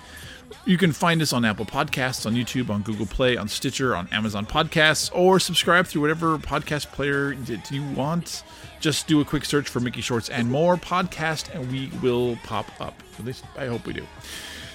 You 0.66 0.78
can 0.80 0.92
find 0.92 1.22
us 1.22 1.34
on 1.34 1.46
Apple 1.46 1.68
Podcasts, 1.68 2.26
on 2.26 2.34
YouTube, 2.34 2.72
on 2.72 2.82
Google 2.82 3.06
Play, 3.06 3.38
on 3.38 3.48
Stitcher, 3.48 3.96
on 3.96 4.08
Amazon 4.12 4.48
Podcasts, 4.48 5.12
or 5.14 5.40
subscribe 5.40 5.86
through 5.86 6.02
whatever 6.02 6.40
podcast 6.40 6.88
player 6.88 7.36
that 7.36 7.70
you 7.70 7.84
want. 7.90 8.42
Just 8.80 9.06
do 9.06 9.22
a 9.22 9.26
quick 9.26 9.46
search 9.46 9.70
for 9.70 9.80
Mickey 9.80 10.02
Shorts 10.02 10.30
and 10.30 10.50
More 10.50 10.78
podcast, 10.78 11.54
and 11.54 11.72
we 11.72 11.92
will 12.02 12.38
pop 12.38 12.72
up. 12.82 12.96
At 13.20 13.26
least 13.26 13.46
I 13.56 13.68
hope 13.68 13.86
we 13.86 13.94
do. 13.94 14.08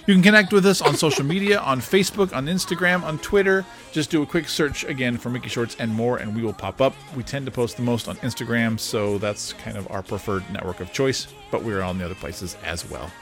You 0.04 0.14
can 0.14 0.22
connect 0.22 0.52
with 0.52 0.66
us 0.66 0.80
on 0.82 0.96
social 0.96 1.24
media, 1.24 1.60
on 1.60 1.80
Facebook, 1.80 2.34
on 2.34 2.46
Instagram, 2.46 3.04
on 3.04 3.20
Twitter. 3.20 3.64
Just 3.92 4.10
do 4.10 4.22
a 4.22 4.26
quick 4.26 4.48
search 4.48 4.82
again 4.82 5.16
for 5.16 5.30
Mickey 5.30 5.48
Shorts 5.48 5.76
and 5.78 5.92
more, 5.92 6.16
and 6.16 6.34
we 6.34 6.42
will 6.42 6.52
pop 6.52 6.80
up. 6.80 6.92
We 7.14 7.22
tend 7.22 7.46
to 7.46 7.52
post 7.52 7.76
the 7.76 7.84
most 7.84 8.08
on 8.08 8.16
Instagram, 8.16 8.80
so 8.80 9.18
that's 9.18 9.52
kind 9.52 9.76
of 9.76 9.88
our 9.92 10.02
preferred 10.02 10.42
network 10.52 10.80
of 10.80 10.92
choice, 10.92 11.28
but 11.52 11.62
we're 11.62 11.82
on 11.82 11.98
the 11.98 12.04
other 12.04 12.16
places 12.16 12.56
as 12.64 12.88
well. 12.90 13.12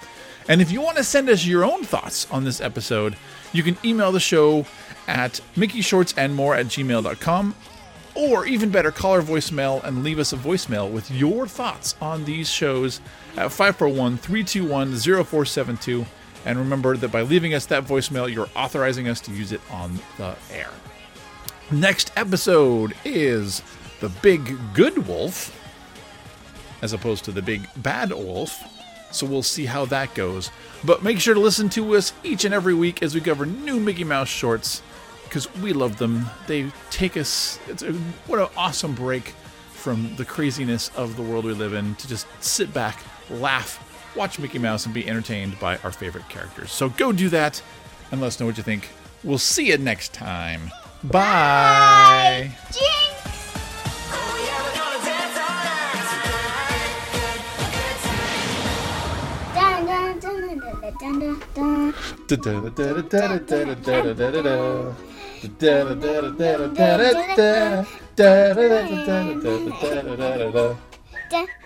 And 0.49 0.63
if 0.63 0.73
you 0.73 0.81
want 0.81 0.97
to 0.97 1.05
send 1.05 1.29
us 1.29 1.45
your 1.45 1.67
own 1.67 1.85
thoughts 1.85 2.27
on 2.31 2.45
this 2.45 2.63
episode, 2.63 3.15
you 3.53 3.63
can 3.63 3.77
email 3.85 4.11
the 4.11 4.19
show 4.19 4.65
at 5.07 5.39
mickeyshortsandmore 5.57 6.59
at 6.59 6.67
gmail.com 6.67 7.55
Or 8.15 8.47
even 8.47 8.71
better, 8.71 8.91
call 8.91 9.13
our 9.13 9.23
voicemail 9.23 9.85
and 9.85 10.03
leave 10.03 10.19
us 10.19 10.33
a 10.33 10.37
voicemail 10.37 10.91
with 10.91 11.11
your 11.11 11.47
thoughts 11.47 11.95
on 12.01 12.25
these 12.25 12.49
shows 12.49 13.03
at 13.37 13.53
541 13.53 14.17
321 14.17 14.97
0472. 14.97 16.07
And 16.45 16.59
remember 16.59 16.97
that 16.97 17.13
by 17.13 17.23
leaving 17.23 17.55
us 17.55 17.67
that 17.67 17.85
voicemail, 17.85 18.33
you're 18.33 18.49
authorizing 18.57 19.09
us 19.09 19.21
to 19.23 19.33
use 19.33 19.53
it 19.53 19.61
on 19.71 19.99
the 20.17 20.35
air. 20.53 20.71
Next 21.71 22.13
episode 22.17 22.95
is 23.05 23.63
The 24.01 24.09
Big 24.09 24.57
Good 24.75 25.07
Wolf, 25.07 25.57
as 26.83 26.93
opposed 26.93 27.25
to 27.27 27.33
The 27.33 27.43
Big 27.43 27.69
Bad 27.77 28.11
Wolf. 28.11 28.59
So 29.13 29.27
we'll 29.27 29.43
see 29.43 29.67
how 29.67 29.85
that 29.87 30.15
goes. 30.15 30.51
But 30.85 31.03
make 31.03 31.21
sure 31.21 31.35
to 31.35 31.41
listen 31.41 31.69
to 31.71 31.97
us 31.97 32.13
each 32.23 32.45
and 32.45 32.55
every 32.55 32.75
week 32.75 33.03
as 33.03 33.15
we 33.15 33.21
cover 33.21 33.45
new 33.45 33.79
Mickey 33.79 34.05
Mouse 34.05 34.29
shorts 34.29 34.83
because 35.25 35.53
we 35.57 35.73
love 35.73 35.99
them. 35.99 36.27
They 36.47 36.71
take 36.91 37.17
us, 37.17 37.59
it's 37.69 37.83
a, 37.83 37.93
what 38.27 38.41
an 38.41 38.49
awesome 38.57 38.95
break 38.95 39.35
from 39.73 40.15
the 40.17 40.25
craziness 40.25 40.91
of 40.97 41.17
the 41.17 41.23
world 41.23 41.45
we 41.45 41.53
live 41.53 41.73
in 41.73 41.95
to 41.97 42.09
just 42.09 42.27
sit 42.43 42.73
back, 42.75 43.03
laugh, 43.31 43.79
watch 44.15 44.39
Mickey 44.39 44.59
Mouse, 44.59 44.85
and 44.85 44.95
be 44.95 45.09
entertained 45.09 45.59
by 45.59 45.79
our 45.79 45.93
favorite 45.93 46.29
characters. 46.29 46.73
So 46.73 46.89
go 46.89 47.13
do 47.13 47.29
that 47.31 47.63
and 48.11 48.21
let 48.21 48.29
us 48.29 48.41
know 48.41 48.47
what 48.47 48.57
you 48.57 48.63
think. 48.63 48.89
We'll 49.23 49.39
see 49.39 49.69
you 49.69 49.79
next 49.79 50.13
time. 50.13 50.71
Bye. 51.05 52.57
Jinx! 52.73 53.11
Dun, 59.55 59.87
dun, 59.87 60.19
dun, 60.21 60.59
dun, 60.99 61.45
dun, 71.31 71.60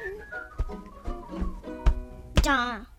长。 2.45 2.94